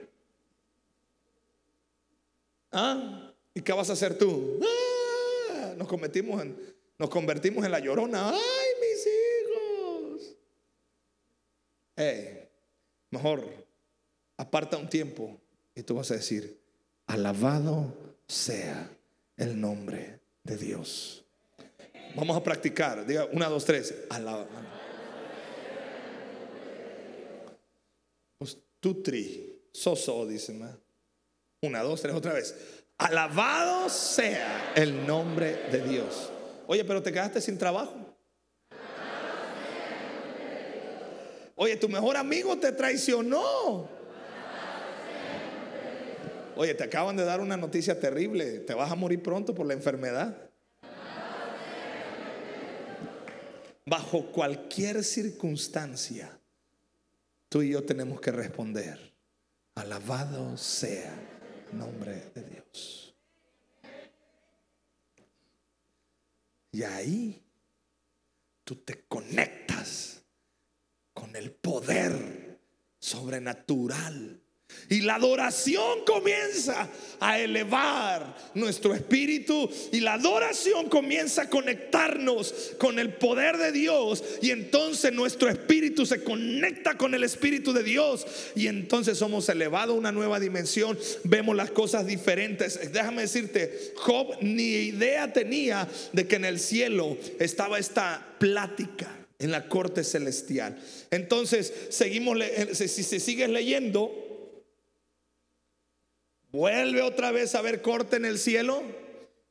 ¿Ah? 2.72 3.32
¿Y 3.54 3.62
qué 3.62 3.72
vas 3.72 3.90
a 3.90 3.94
hacer 3.94 4.16
tú? 4.16 4.60
Ah, 4.62 5.74
nos, 5.76 5.88
convertimos 5.88 6.42
en, 6.42 6.56
nos 6.98 7.08
convertimos 7.10 7.64
en 7.64 7.72
la 7.72 7.80
llorona. 7.80 8.30
¡Ay, 8.30 8.68
mis 8.80 9.06
hijos! 9.06 10.36
Mejor 13.10 13.44
aparta 14.36 14.76
un 14.76 14.88
tiempo 14.88 15.40
y 15.74 15.82
tú 15.82 15.94
vas 15.94 16.10
a 16.10 16.14
decir, 16.14 16.60
alabado 17.06 17.94
sea 18.26 18.90
el 19.36 19.60
nombre 19.60 20.20
de 20.44 20.56
Dios. 20.56 21.24
Vamos 22.14 22.36
a 22.36 22.42
practicar. 22.42 23.06
Diga 23.06 23.26
una, 23.32 23.48
dos, 23.48 23.64
tres. 23.64 23.94
Alabado. 24.10 24.48
Tutri, 28.80 29.60
soso, 29.72 30.26
dice. 30.26 30.56
Una, 31.62 31.82
dos, 31.82 32.00
tres, 32.02 32.14
otra 32.14 32.32
vez. 32.32 32.54
Alabado 32.98 33.88
sea 33.88 34.72
el 34.76 35.06
nombre 35.06 35.68
de 35.70 35.80
Dios. 35.80 36.30
Oye, 36.66 36.84
pero 36.84 37.02
te 37.02 37.12
quedaste 37.12 37.40
sin 37.40 37.58
trabajo. 37.58 37.94
Oye, 41.56 41.76
tu 41.76 41.88
mejor 41.88 42.16
amigo 42.16 42.56
te 42.58 42.70
traicionó. 42.70 43.88
Oye, 46.54 46.74
te 46.74 46.84
acaban 46.84 47.16
de 47.16 47.24
dar 47.24 47.40
una 47.40 47.56
noticia 47.56 47.98
terrible. 47.98 48.60
Te 48.60 48.74
vas 48.74 48.90
a 48.90 48.94
morir 48.94 49.22
pronto 49.22 49.54
por 49.54 49.66
la 49.66 49.74
enfermedad. 49.74 50.36
Bajo 53.86 54.26
cualquier 54.26 55.02
circunstancia, 55.02 56.38
tú 57.48 57.62
y 57.62 57.70
yo 57.70 57.82
tenemos 57.84 58.20
que 58.20 58.30
responder. 58.30 59.14
Alabado 59.74 60.56
sea 60.56 61.37
nombre 61.72 62.30
de 62.34 62.42
Dios. 62.42 63.14
Y 66.72 66.82
ahí 66.82 67.42
tú 68.64 68.76
te 68.76 69.04
conectas 69.06 70.22
con 71.14 71.34
el 71.34 71.50
poder 71.50 72.60
sobrenatural 72.98 74.40
Y 74.90 75.02
la 75.02 75.16
adoración 75.16 76.04
comienza 76.06 76.88
a 77.20 77.38
elevar 77.38 78.36
nuestro 78.54 78.94
espíritu 78.94 79.68
y 79.92 80.00
la 80.00 80.14
adoración 80.14 80.88
comienza 80.88 81.42
a 81.42 81.50
conectarnos 81.50 82.54
con 82.78 82.98
el 82.98 83.12
poder 83.14 83.58
de 83.58 83.72
Dios 83.72 84.24
y 84.40 84.50
entonces 84.50 85.12
nuestro 85.12 85.50
espíritu 85.50 86.06
se 86.06 86.22
conecta 86.22 86.96
con 86.96 87.14
el 87.14 87.24
espíritu 87.24 87.74
de 87.74 87.82
Dios 87.82 88.26
y 88.54 88.68
entonces 88.68 89.18
somos 89.18 89.48
elevados 89.50 89.94
a 89.94 89.98
una 89.98 90.12
nueva 90.12 90.40
dimensión, 90.40 90.98
vemos 91.24 91.54
las 91.54 91.70
cosas 91.70 92.06
diferentes. 92.06 92.92
Déjame 92.92 93.22
decirte, 93.22 93.92
Job 93.96 94.36
ni 94.40 94.62
idea 94.62 95.32
tenía 95.32 95.86
de 96.12 96.26
que 96.26 96.36
en 96.36 96.46
el 96.46 96.58
cielo 96.58 97.18
estaba 97.38 97.78
esta 97.78 98.26
plática 98.38 99.14
en 99.38 99.50
la 99.50 99.68
corte 99.68 100.02
celestial. 100.02 100.78
Entonces, 101.10 101.72
seguimos 101.90 102.38
si, 102.72 102.88
si 102.88 103.20
sigues 103.20 103.50
leyendo 103.50 104.27
Vuelve 106.58 107.02
otra 107.02 107.30
vez 107.30 107.54
a 107.54 107.62
ver 107.62 107.82
corte 107.82 108.16
en 108.16 108.24
el 108.24 108.36
cielo 108.36 108.82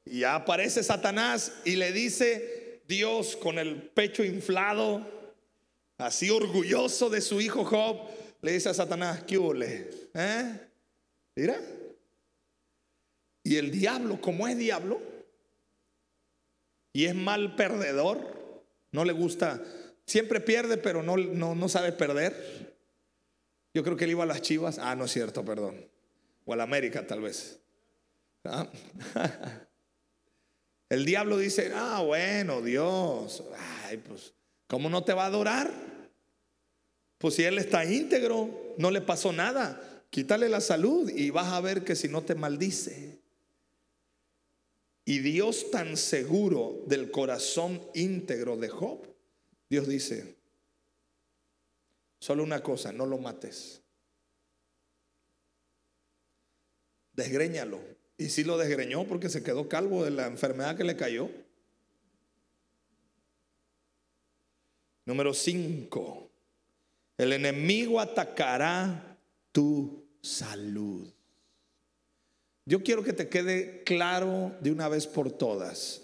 y 0.04 0.24
aparece 0.24 0.84
Satanás 0.84 1.54
y 1.64 1.78
le 1.78 1.94
dice 1.94 2.82
Dios 2.86 3.38
con 3.38 3.60
el 3.60 3.82
pecho 3.82 4.26
inflado, 4.26 5.08
así 5.98 6.30
orgulloso 6.30 7.10
de 7.10 7.22
su 7.22 7.40
hijo 7.40 7.64
Job, 7.64 8.10
le 8.42 8.52
dice 8.52 8.68
a 8.68 8.74
Satanás, 8.74 9.24
¿qué 9.26 9.38
huele? 9.38 9.90
¿Eh? 10.14 10.60
Mira. 11.38 11.58
Y 13.42 13.56
el 13.56 13.72
diablo, 13.72 14.20
como 14.20 14.46
es 14.46 14.58
diablo, 14.58 15.02
y 16.92 17.06
es 17.06 17.16
mal 17.16 17.56
perdedor, 17.56 18.20
no 18.92 19.06
le 19.06 19.14
gusta, 19.14 19.64
siempre 20.06 20.42
pierde, 20.42 20.76
pero 20.76 21.04
no, 21.04 21.16
no, 21.16 21.56
no 21.56 21.70
sabe 21.70 21.94
perder. 21.94 22.76
Yo 23.74 23.82
creo 23.86 23.96
que 23.96 24.04
él 24.04 24.12
iba 24.12 24.24
a 24.24 24.28
las 24.28 24.42
chivas. 24.42 24.78
Ah, 24.78 24.94
no 24.94 25.06
es 25.06 25.12
cierto, 25.12 25.46
perdón 25.46 25.97
o 26.48 26.54
a 26.54 26.56
la 26.56 26.64
América 26.64 27.06
tal 27.06 27.22
vez. 27.22 27.60
¿Ah? 28.46 28.68
El 30.90 31.06
diablo 31.06 31.38
dice, 31.38 31.72
ah, 31.76 32.02
bueno, 32.04 32.62
Dios, 32.62 33.44
ay, 33.84 33.98
pues, 33.98 34.34
¿cómo 34.68 34.90
no 34.90 35.04
te 35.04 35.14
va 35.14 35.24
a 35.24 35.28
adorar? 35.28 35.70
Pues 37.18 37.36
si 37.36 37.44
Él 37.44 37.58
está 37.58 37.84
íntegro, 37.84 38.74
no 38.78 38.90
le 38.90 39.02
pasó 39.02 39.34
nada, 39.34 40.06
quítale 40.10 40.48
la 40.48 40.62
salud 40.62 41.10
y 41.10 41.30
vas 41.30 41.52
a 41.52 41.60
ver 41.60 41.84
que 41.84 41.98
si 41.98 42.08
no 42.08 42.24
te 42.24 42.36
maldice. 42.36 43.20
Y 45.04 45.20
Dios 45.20 45.70
tan 45.70 45.98
seguro 45.98 46.84
del 46.86 47.12
corazón 47.12 47.82
íntegro 47.94 48.56
de 48.56 48.70
Job, 48.70 49.06
Dios 49.70 49.88
dice, 49.88 50.38
solo 52.20 52.44
una 52.44 52.64
cosa, 52.64 52.94
no 52.94 53.06
lo 53.06 53.18
mates. 53.18 53.82
Desgreñalo. 57.18 57.82
Y 58.18 58.30
si 58.30 58.46
lo 58.46 58.58
desgreñó 58.58 59.06
porque 59.06 59.28
se 59.28 59.44
quedó 59.44 59.68
calvo 59.68 60.06
de 60.06 60.12
la 60.12 60.28
enfermedad 60.28 60.78
que 60.78 60.86
le 60.86 60.96
cayó. 60.96 61.30
Número 65.06 65.34
5. 65.34 66.30
El 67.18 67.34
enemigo 67.34 68.00
atacará 68.00 69.18
tu 69.52 70.06
salud. 70.22 71.12
Yo 72.66 72.84
quiero 72.84 73.04
que 73.04 73.14
te 73.14 73.30
quede 73.30 73.84
claro 73.84 74.56
de 74.62 74.72
una 74.72 74.90
vez 74.90 75.08
por 75.08 75.32
todas. 75.32 76.02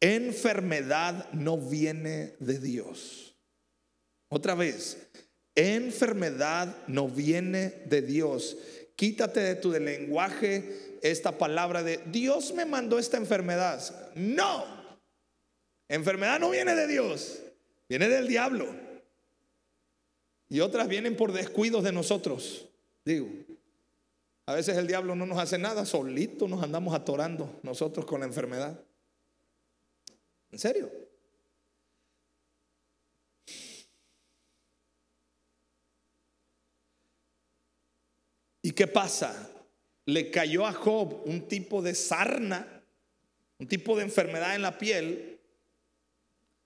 Enfermedad 0.00 1.30
no 1.32 1.56
viene 1.56 2.34
de 2.38 2.58
Dios. 2.58 3.34
Otra 4.28 4.54
vez, 4.54 5.08
enfermedad 5.54 6.76
no 6.86 7.08
viene 7.08 7.82
de 7.86 8.02
Dios. 8.02 8.56
Quítate 8.96 9.40
de 9.40 9.54
tu 9.56 9.72
lenguaje 9.72 10.98
esta 11.02 11.36
palabra 11.36 11.82
de 11.82 12.00
Dios 12.06 12.54
me 12.54 12.64
mandó 12.64 12.98
esta 12.98 13.16
enfermedad. 13.16 13.82
No, 14.14 14.64
enfermedad 15.88 16.38
no 16.38 16.50
viene 16.50 16.74
de 16.74 16.86
Dios, 16.86 17.42
viene 17.88 18.08
del 18.08 18.28
diablo. 18.28 18.66
Y 20.48 20.60
otras 20.60 20.86
vienen 20.86 21.16
por 21.16 21.32
descuidos 21.32 21.82
de 21.82 21.92
nosotros. 21.92 22.68
Digo, 23.04 23.28
a 24.46 24.54
veces 24.54 24.76
el 24.76 24.86
diablo 24.86 25.14
no 25.14 25.26
nos 25.26 25.38
hace 25.38 25.58
nada, 25.58 25.84
solito 25.86 26.46
nos 26.46 26.62
andamos 26.62 26.94
atorando 26.94 27.58
nosotros 27.62 28.04
con 28.06 28.20
la 28.20 28.26
enfermedad. 28.26 28.78
¿En 30.52 30.58
serio? 30.58 30.90
¿Y 38.72 38.74
qué 38.74 38.86
pasa? 38.86 39.50
Le 40.06 40.30
cayó 40.30 40.66
a 40.66 40.72
Job 40.72 41.24
un 41.26 41.46
tipo 41.46 41.82
de 41.82 41.94
sarna, 41.94 42.82
un 43.58 43.68
tipo 43.68 43.94
de 43.98 44.02
enfermedad 44.02 44.54
en 44.54 44.62
la 44.62 44.78
piel. 44.78 45.38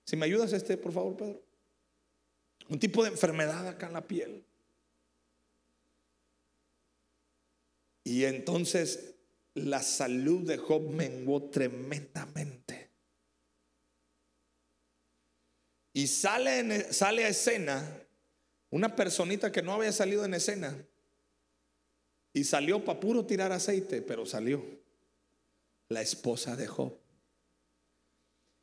Si 0.05 0.15
me 0.15 0.25
ayudas 0.25 0.53
este, 0.53 0.77
por 0.77 0.93
favor, 0.93 1.17
Pedro. 1.17 1.43
Un 2.69 2.79
tipo 2.79 3.03
de 3.03 3.09
enfermedad 3.09 3.67
acá 3.67 3.87
en 3.87 3.93
la 3.93 4.07
piel. 4.07 4.45
Y 8.05 8.23
entonces 8.23 9.15
la 9.53 9.81
salud 9.81 10.47
de 10.47 10.55
Job 10.59 10.89
menguó 10.89 11.49
tremendamente. 11.49 12.89
Y 15.91 16.07
sale, 16.07 16.93
sale 16.93 17.25
a 17.25 17.27
escena 17.27 18.01
una 18.69 18.95
personita 18.95 19.51
que 19.51 19.61
no 19.61 19.73
había 19.73 19.91
salido 19.91 20.23
en 20.23 20.35
escena 20.35 20.73
y 22.37 22.43
salió 22.43 22.85
para 22.85 22.99
puro 22.99 23.25
tirar 23.25 23.51
aceite, 23.51 24.03
pero 24.03 24.25
salió 24.25 24.63
la 25.89 26.01
esposa 26.01 26.55
de 26.55 26.67
Job. 26.67 26.93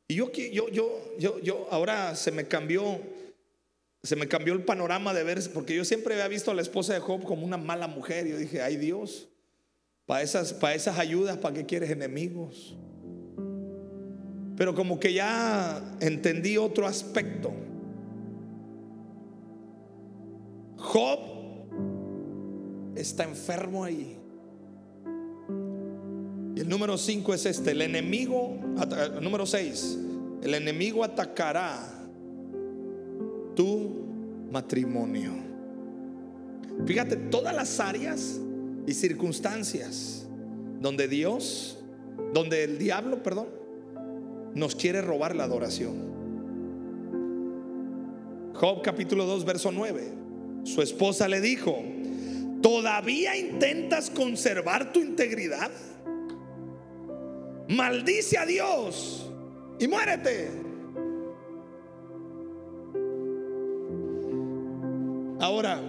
Y 0.07 0.15
yo, 0.15 0.31
yo, 0.31 0.69
yo, 0.69 1.17
yo, 1.19 1.39
yo, 1.39 1.67
ahora 1.71 2.15
se 2.15 2.31
me 2.31 2.47
cambió, 2.47 3.01
se 4.01 4.15
me 4.15 4.29
cambió 4.29 4.53
el 4.53 4.63
panorama 4.63 5.13
de 5.13 5.23
ver, 5.23 5.41
porque 5.53 5.75
yo 5.75 5.83
siempre 5.83 6.13
había 6.13 6.29
visto 6.29 6.51
a 6.51 6.53
la 6.53 6.61
esposa 6.61 6.93
de 6.93 7.01
Job 7.01 7.23
como 7.23 7.45
una 7.45 7.57
mala 7.57 7.87
mujer. 7.87 8.25
Yo 8.27 8.37
dije, 8.37 8.61
ay 8.61 8.77
Dios, 8.77 9.27
para 10.05 10.21
esas, 10.21 10.53
para 10.53 10.73
esas 10.73 10.97
ayudas, 10.97 11.37
¿para 11.37 11.55
qué 11.55 11.65
quieres 11.65 11.89
enemigos? 11.89 12.77
Pero 14.55 14.73
como 14.73 15.01
que 15.01 15.11
ya 15.11 15.97
entendí 15.99 16.57
otro 16.57 16.87
aspecto. 16.87 17.51
Job 20.77 21.34
está 22.95 23.23
enfermo 23.23 23.83
ahí. 23.83 24.17
Y 26.55 26.59
el 26.61 26.69
número 26.69 26.97
5 26.97 27.33
es 27.33 27.45
este, 27.45 27.71
el 27.71 27.81
enemigo, 27.81 28.57
número 29.21 29.45
6, 29.45 29.99
el 30.41 30.53
enemigo 30.53 31.03
atacará 31.03 31.77
tu 33.55 34.05
matrimonio. 34.51 35.33
Fíjate, 36.85 37.17
todas 37.17 37.53
las 37.55 37.79
áreas 37.79 38.39
y 38.87 38.93
circunstancias 38.93 40.25
donde 40.79 41.07
Dios, 41.07 41.77
donde 42.33 42.63
el 42.63 42.77
diablo, 42.77 43.23
perdón, 43.23 43.47
nos 44.53 44.75
quiere 44.75 45.01
robar 45.01 45.35
la 45.35 45.43
adoración. 45.43 46.15
Job 48.53 48.81
capítulo 48.81 49.25
2, 49.25 49.43
verso 49.43 49.71
9. 49.71 50.13
Su 50.63 50.81
esposa 50.81 51.27
le 51.27 51.41
dijo, 51.41 51.83
¿Todavía 52.61 53.37
intentas 53.37 54.09
conservar 54.09 54.91
tu 54.91 54.99
integridad? 54.99 55.71
Maldice 57.67 58.37
a 58.37 58.45
Dios 58.45 59.29
y 59.79 59.87
muérete. 59.87 60.65
Ahora, 65.39 65.79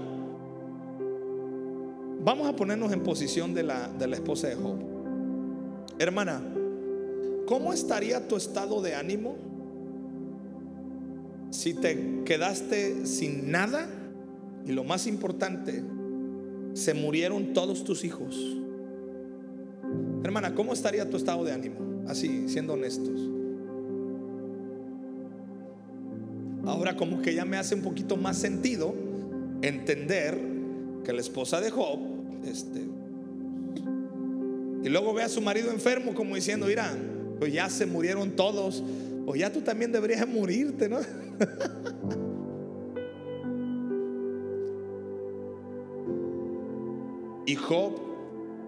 vamos 2.20 2.48
a 2.48 2.57
ponernos 2.57 2.92
en 2.92 3.02
posición 3.02 3.55
de 3.55 3.62
la, 3.62 3.88
de 3.88 4.07
la 4.07 4.16
esposa 4.16 4.48
de 4.48 4.57
Job. 4.57 4.76
Hermana, 5.98 6.42
¿cómo 7.46 7.72
estaría 7.72 8.26
tu 8.29 8.37
estado 8.37 8.83
de 8.83 8.94
ánimo 8.94 9.37
si 11.50 11.74
te 11.74 12.22
quedaste 12.24 13.07
sin 13.07 13.50
nada? 13.50 13.88
Y 14.66 14.72
lo 14.72 14.83
más 14.85 15.07
importante, 15.07 15.82
se 16.77 16.93
murieron 16.93 17.55
todos 17.55 17.85
tus 17.85 18.05
hijos. 18.05 18.37
Hermana, 20.22 20.55
¿cómo 20.55 20.74
estaría 20.74 21.09
tu 21.09 21.16
estado 21.16 21.43
de 21.43 21.53
ánimo? 21.53 22.05
Así, 22.07 22.49
siendo 22.49 22.74
honestos. 22.74 23.18
Ahora 26.66 26.95
como 26.95 27.22
que 27.22 27.35
ya 27.35 27.47
me 27.47 27.57
hace 27.57 27.74
un 27.74 27.81
poquito 27.81 28.16
más 28.18 28.37
sentido 28.37 28.95
entender 29.62 30.39
que 31.03 31.14
la 31.14 31.20
esposa 31.22 31.62
de 31.62 31.70
Job, 31.70 31.99
este, 32.45 32.81
y 34.85 34.89
luego 34.91 35.14
ve 35.14 35.22
a 35.22 35.31
su 35.31 35.41
marido 35.41 35.70
enfermo 35.70 36.12
como 36.12 36.35
diciendo, 36.35 36.66
mira, 36.66 36.95
pues 37.39 37.55
ya 37.55 37.70
se 37.70 37.87
murieron 37.87 38.33
todos, 38.33 38.85
o 39.24 39.35
ya 39.35 39.51
tú 39.51 39.62
también 39.62 39.93
deberías 39.93 40.29
morirte, 40.29 40.91
¿no? 40.91 40.99
Y 47.47 47.55
Job 47.55 47.92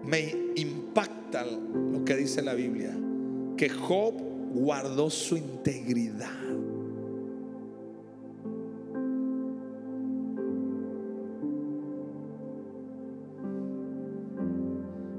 me 0.05 0.33
impacta 0.55 1.45
lo 1.45 2.05
que 2.05 2.15
dice 2.15 2.41
la 2.41 2.53
Biblia, 2.53 2.95
que 3.57 3.69
Job 3.69 4.13
guardó 4.53 5.09
su 5.09 5.35
integridad. 5.35 6.29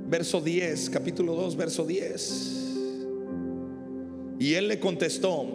Verso 0.08 0.40
10, 0.40 0.90
capítulo 0.90 1.34
2, 1.36 1.56
verso 1.56 1.86
10. 1.86 2.56
Y 4.40 4.54
él 4.54 4.68
le 4.68 4.80
contestó, 4.80 5.46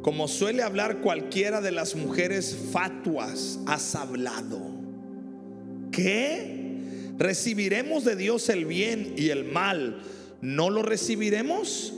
como 0.00 0.28
suele 0.28 0.62
hablar 0.62 1.00
cualquiera 1.00 1.60
de 1.60 1.72
las 1.72 1.96
mujeres 1.96 2.56
fatuas, 2.72 3.58
has 3.66 3.96
hablado. 3.96 4.60
¿Qué? 5.90 6.57
¿Recibiremos 7.18 8.04
de 8.04 8.14
Dios 8.14 8.48
el 8.48 8.64
bien 8.64 9.14
y 9.16 9.30
el 9.30 9.44
mal? 9.44 10.00
¿No 10.40 10.70
lo 10.70 10.82
recibiremos? 10.82 11.92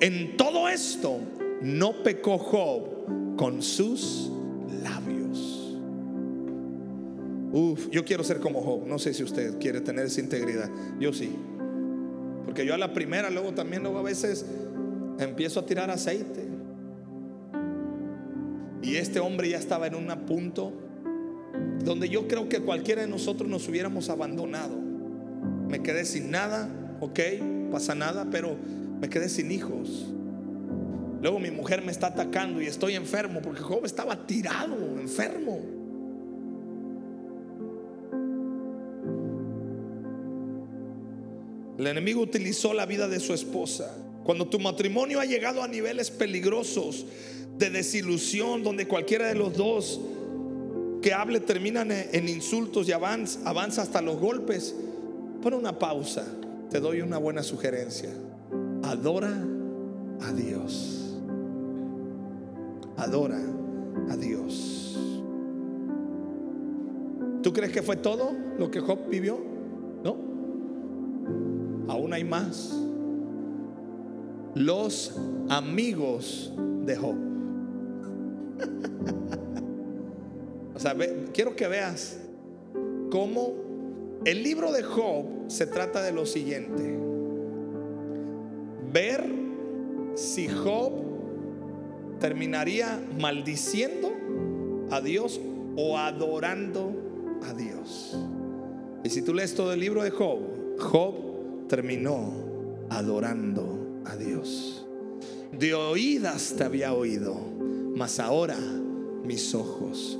En 0.00 0.36
todo 0.36 0.68
esto 0.68 1.18
no 1.62 2.02
pecó 2.02 2.36
Job 2.36 3.36
con 3.36 3.62
sus 3.62 4.30
labios. 4.82 5.78
Uf, 7.52 7.88
yo 7.90 8.04
quiero 8.04 8.22
ser 8.22 8.38
como 8.38 8.60
Job. 8.60 8.86
No 8.86 8.98
sé 8.98 9.14
si 9.14 9.22
usted 9.22 9.58
quiere 9.58 9.80
tener 9.80 10.04
esa 10.06 10.20
integridad. 10.20 10.70
Yo 11.00 11.14
sí. 11.14 11.30
Porque 12.44 12.66
yo 12.66 12.74
a 12.74 12.78
la 12.78 12.92
primera, 12.92 13.30
luego 13.30 13.54
también, 13.54 13.82
luego 13.82 13.98
a 13.98 14.02
veces 14.02 14.44
empiezo 15.18 15.60
a 15.60 15.66
tirar 15.66 15.90
aceite. 15.90 16.44
Y 18.82 18.96
este 18.96 19.20
hombre 19.20 19.48
ya 19.48 19.58
estaba 19.58 19.86
en 19.86 19.94
un 19.94 20.06
punto 20.26 20.85
donde 21.84 22.08
yo 22.08 22.26
creo 22.28 22.48
que 22.48 22.60
cualquiera 22.60 23.02
de 23.02 23.08
nosotros 23.08 23.48
nos 23.48 23.68
hubiéramos 23.68 24.08
abandonado. 24.08 24.76
Me 25.68 25.82
quedé 25.82 26.04
sin 26.04 26.30
nada, 26.30 26.68
ok, 27.00 27.20
pasa 27.70 27.94
nada, 27.94 28.26
pero 28.30 28.56
me 29.00 29.08
quedé 29.08 29.28
sin 29.28 29.50
hijos. 29.50 30.06
Luego 31.22 31.38
mi 31.38 31.50
mujer 31.50 31.82
me 31.82 31.92
está 31.92 32.08
atacando 32.08 32.60
y 32.60 32.66
estoy 32.66 32.94
enfermo 32.94 33.40
porque 33.42 33.62
Job 33.62 33.84
estaba 33.84 34.26
tirado, 34.26 34.76
enfermo. 35.00 35.60
El 41.78 41.86
enemigo 41.86 42.22
utilizó 42.22 42.72
la 42.72 42.86
vida 42.86 43.06
de 43.06 43.20
su 43.20 43.34
esposa. 43.34 43.94
Cuando 44.24 44.48
tu 44.48 44.58
matrimonio 44.58 45.20
ha 45.20 45.24
llegado 45.24 45.62
a 45.62 45.68
niveles 45.68 46.10
peligrosos 46.10 47.06
de 47.58 47.70
desilusión, 47.70 48.62
donde 48.62 48.88
cualquiera 48.88 49.28
de 49.28 49.34
los 49.34 49.56
dos 49.56 50.00
que 51.06 51.14
hable 51.14 51.38
terminan 51.38 51.92
en 51.92 52.28
insultos 52.28 52.88
y 52.88 52.92
avanza, 52.92 53.38
avanza 53.48 53.82
hasta 53.82 54.02
los 54.02 54.18
golpes, 54.18 54.74
pon 55.40 55.54
una 55.54 55.78
pausa. 55.78 56.24
Te 56.68 56.80
doy 56.80 57.00
una 57.00 57.16
buena 57.16 57.44
sugerencia. 57.44 58.10
Adora 58.82 59.32
a 60.20 60.32
Dios. 60.32 61.16
Adora 62.96 63.38
a 64.10 64.16
Dios. 64.16 64.98
¿Tú 67.40 67.52
crees 67.52 67.70
que 67.70 67.82
fue 67.82 67.94
todo 67.94 68.32
lo 68.58 68.68
que 68.72 68.80
Job 68.80 69.08
vivió? 69.08 69.38
No. 70.02 70.16
Aún 71.86 72.14
hay 72.14 72.24
más. 72.24 72.76
Los 74.56 75.14
amigos 75.50 76.52
de 76.84 76.96
Job. 76.96 77.14
quiero 81.32 81.56
que 81.56 81.66
veas 81.68 82.18
cómo 83.10 84.20
el 84.24 84.42
libro 84.42 84.72
de 84.72 84.82
Job 84.82 85.24
se 85.48 85.66
trata 85.66 86.02
de 86.02 86.12
lo 86.12 86.26
siguiente. 86.26 86.98
Ver 88.92 89.24
si 90.14 90.48
Job 90.48 90.92
terminaría 92.20 93.00
maldiciendo 93.18 94.12
a 94.90 95.00
Dios 95.00 95.40
o 95.76 95.98
adorando 95.98 96.92
a 97.42 97.52
Dios. 97.52 98.18
Y 99.04 99.10
si 99.10 99.22
tú 99.22 99.34
lees 99.34 99.54
todo 99.54 99.72
el 99.72 99.80
libro 99.80 100.02
de 100.02 100.10
Job, 100.10 100.40
Job 100.78 101.68
terminó 101.68 102.32
adorando 102.88 104.00
a 104.04 104.16
Dios. 104.16 104.86
De 105.52 105.74
oídas 105.74 106.54
te 106.56 106.64
había 106.64 106.92
oído, 106.92 107.36
mas 107.94 108.18
ahora 108.18 108.58
mis 109.24 109.54
ojos 109.54 110.18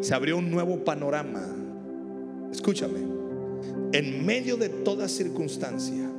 Se 0.00 0.14
abrió 0.14 0.38
un 0.38 0.50
nuevo 0.50 0.82
panorama. 0.84 1.46
Escúchame, 2.50 3.00
en 3.92 4.24
medio 4.24 4.56
de 4.56 4.68
toda 4.68 5.08
circunstancia, 5.08 6.10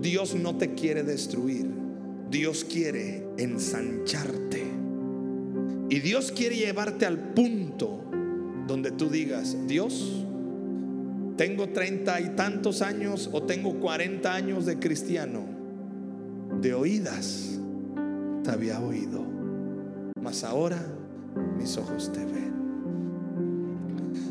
Dios 0.00 0.34
no 0.34 0.56
te 0.56 0.74
quiere 0.74 1.02
destruir. 1.02 1.66
Dios 2.30 2.64
quiere 2.64 3.24
ensancharte. 3.36 4.64
Y 5.88 6.00
Dios 6.00 6.32
quiere 6.32 6.56
llevarte 6.56 7.06
al 7.06 7.18
punto 7.18 8.02
donde 8.66 8.90
tú 8.90 9.08
digas, 9.10 9.56
Dios, 9.68 10.24
tengo 11.36 11.68
treinta 11.68 12.20
y 12.20 12.30
tantos 12.30 12.82
años 12.82 13.30
o 13.32 13.42
tengo 13.42 13.78
cuarenta 13.78 14.34
años 14.34 14.66
de 14.66 14.78
cristiano. 14.78 15.44
De 16.60 16.74
oídas 16.74 17.60
te 18.42 18.50
había 18.50 18.80
oído, 18.80 19.24
mas 20.26 20.42
ahora 20.42 20.84
mis 21.56 21.76
ojos 21.76 22.12
te 22.12 22.18
ven. 22.18 22.52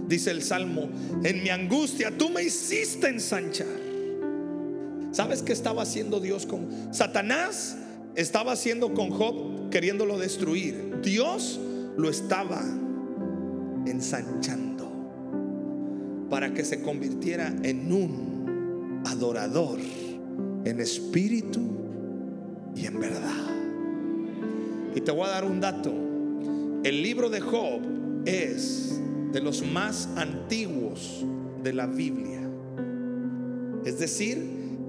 Dice 0.10 0.30
el 0.30 0.43
Salmo, 0.43 0.89
en 1.24 1.41
mi 1.41 1.48
angustia 1.48 2.12
tú 2.18 2.30
me 2.30 2.43
hiciste 2.43 3.08
ensanchar. 3.08 3.80
¿Sabes 5.12 5.41
qué 5.41 5.54
estaba 5.54 5.84
haciendo 5.84 6.20
Dios 6.20 6.46
con 6.46 6.93
Satanás? 6.93 7.78
Estaba 8.16 8.52
haciendo 8.52 8.93
con 8.93 9.10
Job 9.10 9.70
queriéndolo 9.70 10.20
destruir. 10.20 11.00
Dios 11.02 11.62
lo 11.96 12.10
estaba 12.10 12.62
ensanchando 13.86 14.91
para 16.30 16.54
que 16.54 16.66
se 16.66 16.82
convirtiera 16.82 17.56
en 17.64 17.93
un 17.93 19.02
adorador 19.06 19.80
en 20.66 20.82
espíritu 20.82 21.62
y 22.76 22.86
en 22.86 23.00
verdad. 23.00 23.55
Y 24.96 25.02
te 25.02 25.12
voy 25.12 25.26
a 25.26 25.32
dar 25.32 25.43
un 25.43 25.60
dato. 25.60 25.93
El 26.84 27.04
libro 27.04 27.30
de 27.30 27.41
Job 27.41 27.82
es 28.26 29.00
de 29.32 29.41
los 29.41 29.62
más 29.64 30.08
antiguos 30.16 31.26
de 31.62 31.74
la 31.74 31.86
Biblia. 31.86 32.39
Es 33.84 34.00
decir, 34.00 34.41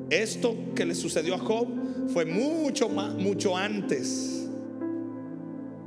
esto 0.08 0.54
que 0.74 0.86
le 0.86 0.94
sucedió 0.94 1.34
a 1.34 1.38
Job 1.38 1.66
fue 2.08 2.24
mucho 2.24 2.88
más, 2.88 3.14
mucho 3.14 3.56
antes 3.56 4.48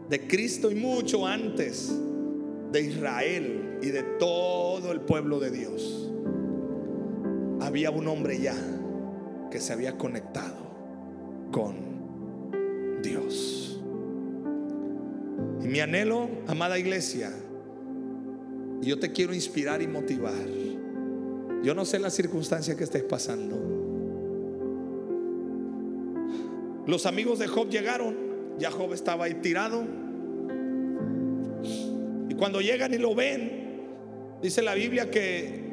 de 0.09 0.27
Cristo 0.27 0.69
y 0.71 0.75
mucho 0.75 1.25
antes 1.25 1.95
de 2.71 2.81
Israel 2.81 3.79
y 3.81 3.87
de 3.87 4.03
todo 4.19 4.91
el 4.91 5.01
pueblo 5.01 5.39
de 5.39 5.51
Dios. 5.51 6.11
Había 7.61 7.91
un 7.91 8.07
hombre 8.07 8.39
ya 8.41 8.55
que 9.51 9.59
se 9.59 9.73
había 9.73 9.97
conectado 9.97 10.57
con 11.51 13.01
Dios. 13.01 13.68
Y 15.63 15.67
mi 15.67 15.79
anhelo, 15.79 16.29
amada 16.47 16.79
iglesia, 16.79 17.31
yo 18.81 18.99
te 18.99 19.11
quiero 19.11 19.33
inspirar 19.33 19.81
y 19.81 19.87
motivar. 19.87 20.33
Yo 21.63 21.75
no 21.75 21.83
sé 21.83 21.99
la 21.99 22.09
circunstancia 22.09 22.75
que 22.75 22.85
estés 22.85 23.03
pasando. 23.03 23.57
Los 26.87 27.05
amigos 27.05 27.39
de 27.39 27.47
Job 27.47 27.69
llegaron, 27.69 28.15
ya 28.57 28.71
Job 28.71 28.93
estaba 28.93 29.25
ahí 29.25 29.35
tirado. 29.35 29.85
Y 32.29 32.33
cuando 32.35 32.61
llegan 32.61 32.93
y 32.93 32.97
lo 32.97 33.13
ven, 33.13 33.83
dice 34.41 34.61
la 34.61 34.73
Biblia 34.73 35.11
que 35.11 35.69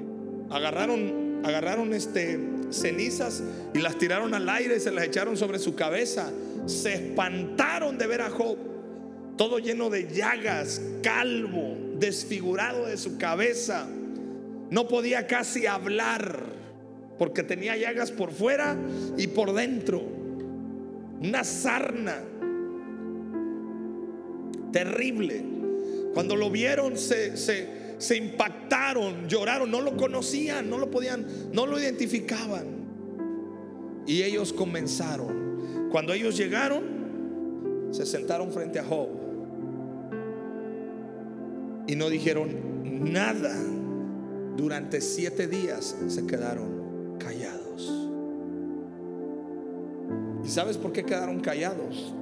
agarraron, 0.51 1.43
agarraron 1.45 1.95
este, 1.95 2.39
cenizas 2.70 3.43
y 3.72 3.78
las 3.78 3.97
tiraron 3.99 4.34
al 4.34 4.49
aire 4.49 4.76
y 4.76 4.80
se 4.80 4.91
las 4.91 5.05
echaron 5.05 5.37
sobre 5.37 5.59
su 5.59 5.74
cabeza. 5.74 6.30
Se 6.66 6.95
espantaron 6.95 7.97
de 7.97 8.07
ver 8.09 8.22
a 8.22 8.30
Job, 8.30 8.57
todo 9.37 9.59
lleno 9.59 9.91
de 9.91 10.09
llagas, 10.12 10.80
calvo, 11.03 11.76
desfigurado 11.99 12.87
de 12.87 12.97
su 12.97 13.18
cabeza. 13.18 13.87
No 14.70 14.89
podía 14.89 15.26
casi 15.26 15.66
hablar 15.66 16.43
porque 17.18 17.43
tenía 17.43 17.76
llagas 17.76 18.11
por 18.11 18.32
fuera 18.32 18.76
y 19.16 19.26
por 19.28 19.53
dentro. 19.53 20.03
Una 21.20 21.45
sarna 21.45 22.18
terrible. 24.72 25.45
Cuando 26.14 26.34
lo 26.34 26.51
vieron 26.51 26.97
se, 26.97 27.37
se, 27.37 28.16
impactaron, 28.16 29.28
lloraron, 29.28 29.70
no 29.70 29.82
lo 29.82 29.97
conocían, 29.97 30.68
no 30.68 30.78
lo 30.78 30.91
podían, 30.91 31.26
no 31.53 31.66
lo 31.66 31.78
identificaban. 31.78 32.64
Y 34.07 34.22
ellos 34.22 34.53
comenzaron. 34.53 35.89
Cuando 35.91 36.14
ellos 36.14 36.37
llegaron, 36.37 37.89
se 37.91 38.07
sentaron 38.07 38.51
frente 38.51 38.78
a 38.78 38.84
Job 38.84 39.25
y 41.87 41.97
no 41.97 42.09
dijeron 42.09 43.12
nada 43.12 43.55
durante 44.57 45.01
siete 45.01 45.47
días 45.47 45.97
se 46.09 46.26
quedaron 46.26 47.16
callados. 47.18 47.93
¿Y 50.45 50.49
sabes 50.49 50.78
por 50.78 50.93
qué 50.93 51.05
quedaron 51.05 51.41
callados? 51.41 52.14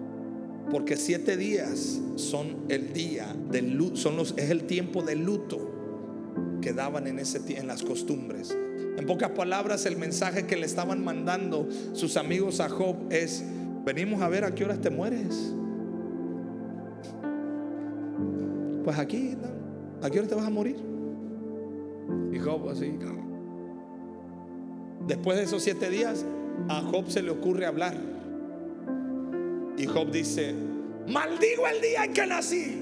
Porque 0.71 0.97
siete 0.97 1.37
días 1.37 2.01
son 2.17 2.65
el 2.69 2.93
día 2.93 3.35
del 3.51 3.75
luto, 3.75 3.97
son 3.97 4.17
los, 4.17 4.35
es 4.37 4.51
el 4.51 4.65
tiempo 4.65 5.03
de 5.03 5.15
luto 5.15 5.71
que 6.61 6.73
daban 6.73 7.07
en, 7.07 7.19
ese, 7.19 7.41
en 7.59 7.67
las 7.67 7.83
costumbres. 7.83 8.57
En 8.97 9.07
pocas 9.07 9.31
palabras, 9.31 9.87
el 9.87 9.97
mensaje 9.97 10.47
que 10.47 10.57
le 10.57 10.67
estaban 10.67 11.05
mandando 11.05 11.69
sus 11.93 12.17
amigos 12.17 12.61
a 12.61 12.69
Job 12.69 12.97
es, 13.11 13.45
venimos 13.85 14.23
a 14.23 14.29
ver 14.29 14.45
a 14.45 14.55
qué 14.55 14.65
horas 14.65 14.81
te 14.81 14.91
mueres. 14.91 15.53
Pues 18.85 18.99
aquí, 18.99 19.35
¿a 20.03 20.11
qué 20.11 20.19
hora 20.19 20.29
te 20.29 20.35
vas 20.35 20.47
a 20.47 20.51
morir? 20.51 20.77
Y 22.33 22.39
Job 22.39 22.69
así. 22.69 22.99
Después 25.07 25.39
de 25.39 25.45
esos 25.45 25.63
siete 25.63 25.89
días, 25.89 26.25
a 26.69 26.83
Job 26.83 27.09
se 27.09 27.23
le 27.23 27.31
ocurre 27.31 27.65
hablar. 27.65 27.97
Y 29.79 29.87
Job 29.87 30.11
dice, 30.11 30.55
maldigo 31.09 31.67
el 31.67 31.81
día 31.81 32.05
en 32.05 32.13
que 32.13 32.27
nací. 32.27 32.81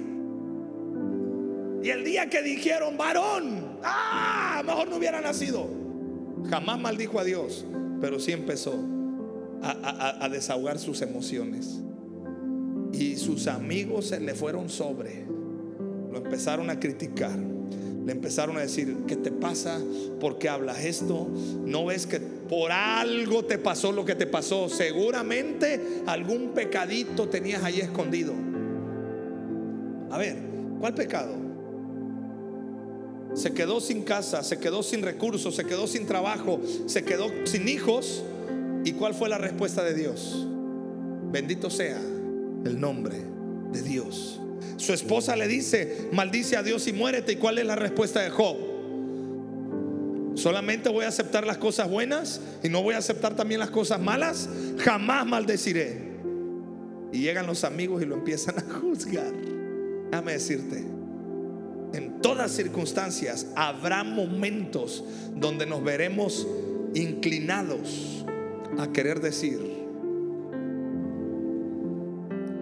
Y 1.84 1.88
el 1.88 2.05
día 2.05 2.28
que 2.28 2.42
dijeron, 2.42 2.96
varón, 2.96 3.78
ah, 3.84 4.62
mejor 4.64 4.88
no 4.88 4.96
hubiera 4.96 5.20
nacido. 5.20 5.68
Jamás 6.50 6.80
maldijo 6.80 7.20
a 7.20 7.24
Dios, 7.24 7.64
pero 8.00 8.18
sí 8.18 8.32
empezó 8.32 8.74
a, 9.62 10.24
a 10.24 10.28
desahogar 10.28 10.78
sus 10.78 11.00
emociones. 11.03 11.80
Y 12.92 13.16
sus 13.16 13.46
amigos 13.46 14.09
se 14.09 14.20
le 14.20 14.34
fueron 14.34 14.68
sobre. 14.68 15.26
Lo 16.12 16.18
empezaron 16.18 16.70
a 16.70 16.78
criticar. 16.78 17.36
Le 18.04 18.12
empezaron 18.12 18.56
a 18.56 18.60
decir, 18.60 18.98
¿qué 19.06 19.16
te 19.16 19.30
pasa? 19.30 19.80
¿Por 20.20 20.38
qué 20.38 20.48
hablas 20.48 20.84
esto? 20.84 21.28
¿No 21.64 21.86
ves 21.86 22.06
que 22.06 22.20
por 22.20 22.70
algo 22.72 23.44
te 23.44 23.58
pasó 23.58 23.92
lo 23.92 24.04
que 24.04 24.14
te 24.14 24.26
pasó? 24.26 24.68
Seguramente 24.68 26.02
algún 26.06 26.50
pecadito 26.50 27.28
tenías 27.28 27.62
ahí 27.64 27.80
escondido. 27.80 28.34
A 30.10 30.18
ver, 30.18 30.36
¿cuál 30.80 30.94
pecado? 30.94 31.42
se 33.34 33.52
quedó 33.52 33.80
sin 33.80 34.02
casa, 34.02 34.42
se 34.42 34.58
quedó 34.58 34.82
sin 34.82 35.02
recursos, 35.02 35.56
se 35.56 35.64
quedó 35.64 35.86
sin 35.86 36.06
trabajo, 36.06 36.60
se 36.86 37.04
quedó 37.04 37.28
sin 37.44 37.68
hijos. 37.68 38.22
¿Y 38.84 38.92
cuál 38.92 39.14
fue 39.14 39.28
la 39.28 39.38
respuesta 39.38 39.82
de 39.82 39.94
Dios? 39.94 40.46
Bendito 41.30 41.70
sea 41.70 41.98
el 41.98 42.78
nombre 42.78 43.16
de 43.72 43.82
Dios. 43.82 44.41
Su 44.76 44.92
esposa 44.92 45.36
le 45.36 45.48
dice, 45.48 46.08
maldice 46.12 46.56
a 46.56 46.62
Dios 46.62 46.86
y 46.88 46.92
muérete. 46.92 47.32
¿Y 47.32 47.36
cuál 47.36 47.58
es 47.58 47.66
la 47.66 47.76
respuesta 47.76 48.20
de 48.20 48.30
Job? 48.30 48.56
Solamente 50.34 50.88
voy 50.88 51.04
a 51.04 51.08
aceptar 51.08 51.46
las 51.46 51.58
cosas 51.58 51.88
buenas 51.90 52.40
y 52.62 52.68
no 52.68 52.82
voy 52.82 52.94
a 52.94 52.98
aceptar 52.98 53.36
también 53.36 53.60
las 53.60 53.70
cosas 53.70 54.00
malas. 54.00 54.48
Jamás 54.78 55.26
maldeciré. 55.26 56.12
Y 57.12 57.20
llegan 57.20 57.46
los 57.46 57.64
amigos 57.64 58.02
y 58.02 58.06
lo 58.06 58.14
empiezan 58.14 58.58
a 58.58 58.62
juzgar. 58.62 59.32
Déjame 60.10 60.32
decirte, 60.32 60.84
en 61.92 62.20
todas 62.22 62.52
circunstancias 62.52 63.46
habrá 63.54 64.02
momentos 64.02 65.04
donde 65.34 65.66
nos 65.66 65.84
veremos 65.84 66.46
inclinados 66.94 68.24
a 68.78 68.90
querer 68.92 69.20
decir 69.20 69.60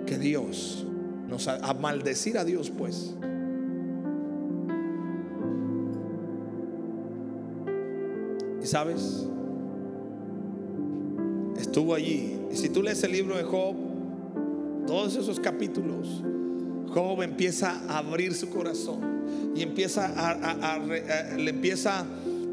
que 0.06 0.18
Dios 0.18 0.84
nos 1.30 1.46
a 1.48 1.72
maldecir 1.74 2.36
a 2.36 2.44
Dios 2.44 2.70
pues. 2.70 3.14
Y 8.62 8.66
sabes, 8.66 9.26
estuvo 11.58 11.94
allí. 11.94 12.36
Y 12.52 12.56
si 12.56 12.68
tú 12.68 12.82
lees 12.82 13.02
el 13.04 13.12
libro 13.12 13.36
de 13.36 13.44
Job, 13.44 13.74
todos 14.86 15.16
esos 15.16 15.40
capítulos, 15.40 16.22
Job 16.88 17.22
empieza 17.22 17.80
a 17.88 17.98
abrir 17.98 18.34
su 18.34 18.50
corazón 18.50 19.52
y 19.54 19.62
empieza 19.62 20.12
a, 20.16 20.78
le 20.78 21.50
empieza 21.50 22.04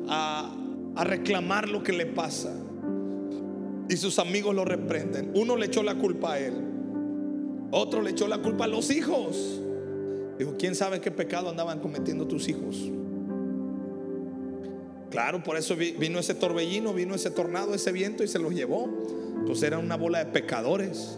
a, 0.07 0.55
a 0.95 1.03
reclamar 1.03 1.67
lo 1.67 1.83
que 1.83 1.91
le 1.91 2.05
pasa. 2.05 2.53
Y 3.89 3.97
sus 3.97 4.19
amigos 4.19 4.53
lo 4.53 4.65
reprenden. 4.65 5.31
Uno 5.33 5.55
le 5.55 5.65
echó 5.65 5.81
la 5.81 5.95
culpa 5.95 6.33
a 6.33 6.39
él. 6.39 6.66
Otro 7.71 8.01
le 8.01 8.11
echó 8.11 8.27
la 8.27 8.39
culpa 8.39 8.65
a 8.65 8.67
los 8.67 8.89
hijos. 8.91 9.61
Dijo, 10.37 10.55
¿quién 10.57 10.75
sabe 10.75 11.01
qué 11.01 11.11
pecado 11.11 11.49
andaban 11.49 11.79
cometiendo 11.79 12.27
tus 12.27 12.47
hijos? 12.47 12.91
Claro, 15.09 15.41
por 15.43 15.57
eso 15.57 15.75
vino 15.75 16.19
ese 16.19 16.35
torbellino, 16.35 16.93
vino 16.93 17.15
ese 17.15 17.31
tornado, 17.31 17.73
ese 17.73 17.91
viento 17.91 18.23
y 18.23 18.27
se 18.27 18.39
los 18.39 18.53
llevó. 18.53 18.89
Pues 19.45 19.63
era 19.63 19.79
una 19.79 19.95
bola 19.95 20.19
de 20.19 20.25
pecadores. 20.31 21.17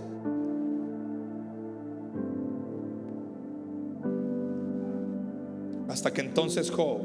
Hasta 5.89 6.13
que 6.13 6.21
entonces 6.21 6.69
Job, 6.69 6.99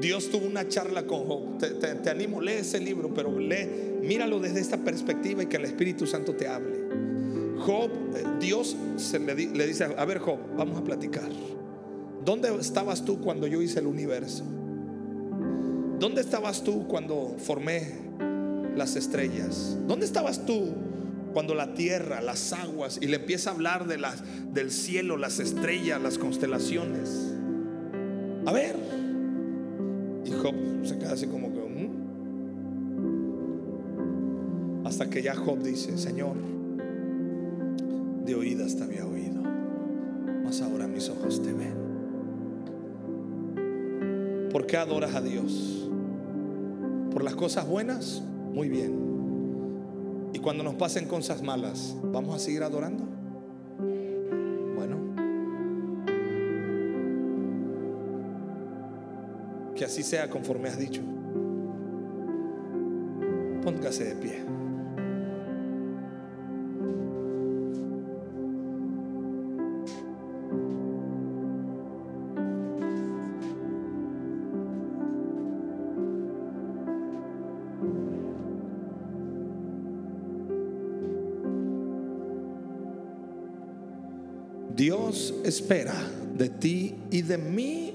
Dios 0.00 0.28
tuvo 0.28 0.46
una 0.46 0.68
charla 0.68 1.06
con 1.06 1.24
Job. 1.24 1.58
Te, 1.58 2.10
animo, 2.10 2.40
lee 2.40 2.54
ese 2.54 2.80
libro, 2.80 3.14
pero 3.14 3.38
lee, 3.38 3.96
míralo 4.02 4.40
desde 4.40 4.60
esta 4.60 4.78
perspectiva 4.78 5.44
y 5.44 5.46
que 5.46 5.56
el 5.56 5.64
Espíritu 5.64 6.06
Santo 6.06 6.34
te 6.34 6.48
hable. 6.48 6.87
Job, 7.58 7.90
eh, 8.14 8.24
Dios 8.40 8.76
se 8.96 9.18
le, 9.18 9.34
dice, 9.34 9.84
a 9.84 10.04
ver 10.04 10.18
Job, 10.18 10.38
vamos 10.56 10.78
a 10.78 10.84
platicar. 10.84 11.28
¿Dónde 12.24 12.54
estabas 12.60 13.04
tú 13.04 13.20
cuando 13.20 13.46
yo 13.46 13.62
hice 13.62 13.80
el 13.80 13.86
universo? 13.86 14.44
¿Dónde 15.98 16.20
estabas 16.20 16.62
tú 16.62 16.86
cuando 16.86 17.36
formé 17.38 17.94
las 18.76 18.96
estrellas? 18.96 19.76
¿Dónde 19.86 20.06
estabas 20.06 20.44
tú 20.46 20.74
cuando 21.32 21.54
la 21.54 21.74
tierra, 21.74 22.20
las 22.20 22.52
aguas, 22.52 22.98
y 23.00 23.06
le 23.06 23.16
empieza 23.16 23.50
a 23.50 23.54
hablar 23.54 23.86
de 23.86 23.98
las, 23.98 24.22
del 24.52 24.70
cielo, 24.70 25.16
las 25.16 25.38
estrellas, 25.38 26.00
las 26.00 26.18
constelaciones. 26.18 27.32
A 28.46 28.52
ver. 28.52 28.76
Y 30.24 30.30
Job 30.32 30.54
se 30.84 30.98
queda 30.98 31.12
así 31.12 31.26
como 31.26 31.52
que... 31.52 31.60
Mm". 31.60 31.88
Hasta 34.86 35.08
que 35.10 35.22
ya 35.22 35.34
Job 35.36 35.62
dice, 35.62 35.96
Señor, 35.98 36.36
te 38.76 38.84
había 38.84 39.06
oído, 39.06 39.42
mas 40.44 40.60
ahora 40.60 40.86
mis 40.86 41.08
ojos 41.08 41.42
te 41.42 41.52
ven. 41.52 41.88
¿Por 44.52 44.66
qué 44.66 44.76
adoras 44.76 45.14
a 45.14 45.20
Dios? 45.20 45.88
¿Por 47.12 47.22
las 47.22 47.34
cosas 47.34 47.66
buenas? 47.66 48.22
Muy 48.52 48.68
bien. 48.68 49.08
Y 50.32 50.38
cuando 50.38 50.62
nos 50.62 50.74
pasen 50.74 51.06
cosas 51.06 51.42
malas, 51.42 51.96
¿vamos 52.02 52.34
a 52.34 52.38
seguir 52.38 52.62
adorando? 52.62 53.04
Bueno. 54.74 54.96
Que 59.74 59.84
así 59.84 60.02
sea 60.02 60.28
conforme 60.28 60.68
has 60.68 60.78
dicho. 60.78 61.02
Póngase 63.62 64.04
de 64.04 64.14
pie. 64.16 64.57
Espera 85.48 85.94
de 86.36 86.48
ti 86.48 86.94
y 87.10 87.22
de 87.22 87.38
mí 87.38 87.94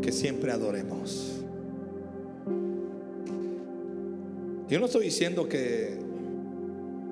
que 0.00 0.12
siempre 0.12 0.52
adoremos. 0.52 1.42
Yo 4.68 4.78
no 4.78 4.86
estoy 4.86 5.06
diciendo 5.06 5.48
que, 5.48 5.98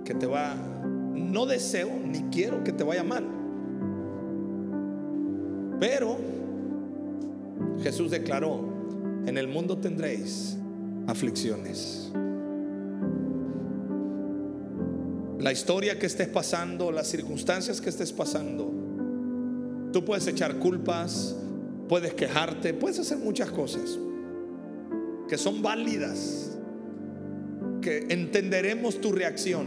que 0.05 0.15
te 0.15 0.27
va, 0.27 0.55
no 0.55 1.45
deseo 1.47 1.91
ni 2.05 2.23
quiero 2.31 2.63
que 2.63 2.73
te 2.73 2.85
vaya 2.85 3.03
mal. 3.03 3.25
Pero 5.81 6.17
Jesús 7.83 8.11
declaró, 8.11 8.61
en 9.27 9.37
el 9.39 9.49
mundo 9.49 9.79
tendréis 9.79 10.57
aflicciones. 11.07 12.13
La 15.39 15.53
historia 15.53 15.99
que 15.99 16.07
estés 16.07 16.29
pasando, 16.29 16.91
las 16.91 17.07
circunstancias 17.09 17.81
que 17.81 17.91
estés 17.91 18.13
pasando. 18.13 18.73
Tú 19.93 20.05
puedes 20.05 20.27
echar 20.27 20.59
culpas, 20.59 21.37
puedes 21.89 22.15
quejarte, 22.15 22.75
puedes 22.75 22.99
hacer 22.99 23.19
muchas 23.19 23.51
cosas 23.51 23.99
que 25.29 25.39
son 25.39 25.63
válidas, 25.63 26.57
que 27.81 28.07
entenderemos 28.09 29.01
tu 29.01 29.13
reacción. 29.13 29.67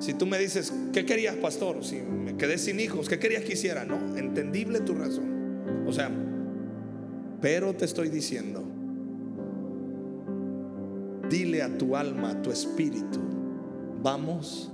Si 0.00 0.14
tú 0.14 0.26
me 0.26 0.38
dices, 0.38 0.72
¿qué 0.92 1.04
querías, 1.04 1.36
pastor? 1.36 1.84
Si 1.84 1.96
me 1.96 2.36
quedé 2.36 2.58
sin 2.58 2.80
hijos, 2.80 3.08
¿qué 3.08 3.18
querías 3.18 3.44
que 3.44 3.52
hiciera? 3.52 3.84
No, 3.84 4.16
entendible 4.16 4.80
tu 4.80 4.94
razón. 4.94 5.84
O 5.86 5.92
sea, 5.92 6.10
pero 7.40 7.74
te 7.74 7.84
estoy 7.84 8.08
diciendo, 8.08 8.64
dile 11.28 11.62
a 11.62 11.76
tu 11.76 11.94
alma, 11.96 12.30
a 12.30 12.42
tu 12.42 12.50
espíritu, 12.50 13.20
vamos 14.02 14.70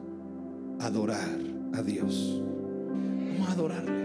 a 0.80 0.86
adorar 0.86 1.38
a 1.72 1.82
Dios. 1.82 2.40
Vamos 3.32 3.48
a 3.48 3.52
adorarle. 3.52 4.04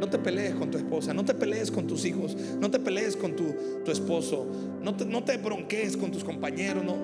No 0.00 0.08
te 0.08 0.18
pelees 0.18 0.54
con 0.54 0.70
tu 0.70 0.78
esposa, 0.78 1.12
no 1.12 1.24
te 1.24 1.34
pelees 1.34 1.70
con 1.70 1.86
tus 1.86 2.04
hijos, 2.06 2.36
no 2.58 2.70
te 2.70 2.78
pelees 2.78 3.16
con 3.16 3.36
tu, 3.36 3.54
tu 3.84 3.90
esposo, 3.90 4.46
no 4.82 4.96
te, 4.96 5.04
no 5.04 5.22
te 5.24 5.38
con 5.98 6.10
tus 6.10 6.24
compañeros. 6.24 6.84
No. 6.84 6.96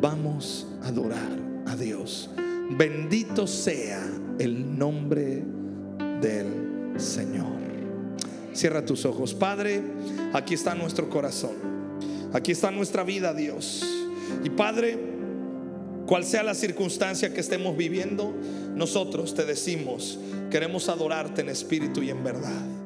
Vamos 0.00 0.66
a 0.82 0.88
adorar 0.88 1.38
a 1.66 1.76
Dios. 1.76 2.30
Bendito 2.78 3.46
sea 3.46 4.02
el 4.38 4.78
nombre 4.78 5.42
del 6.22 6.94
Señor. 6.96 7.60
Cierra 8.54 8.84
tus 8.84 9.04
ojos. 9.04 9.34
Padre, 9.34 9.82
aquí 10.32 10.54
está 10.54 10.74
nuestro 10.74 11.10
corazón. 11.10 11.52
Aquí 12.32 12.52
está 12.52 12.70
nuestra 12.70 13.02
vida, 13.04 13.34
Dios. 13.34 13.84
Y 14.44 14.50
Padre, 14.50 15.09
cual 16.10 16.24
sea 16.24 16.42
la 16.42 16.56
circunstancia 16.56 17.32
que 17.32 17.38
estemos 17.38 17.76
viviendo, 17.76 18.34
nosotros 18.74 19.32
te 19.32 19.44
decimos, 19.44 20.18
queremos 20.50 20.88
adorarte 20.88 21.42
en 21.42 21.48
espíritu 21.50 22.02
y 22.02 22.10
en 22.10 22.24
verdad. 22.24 22.79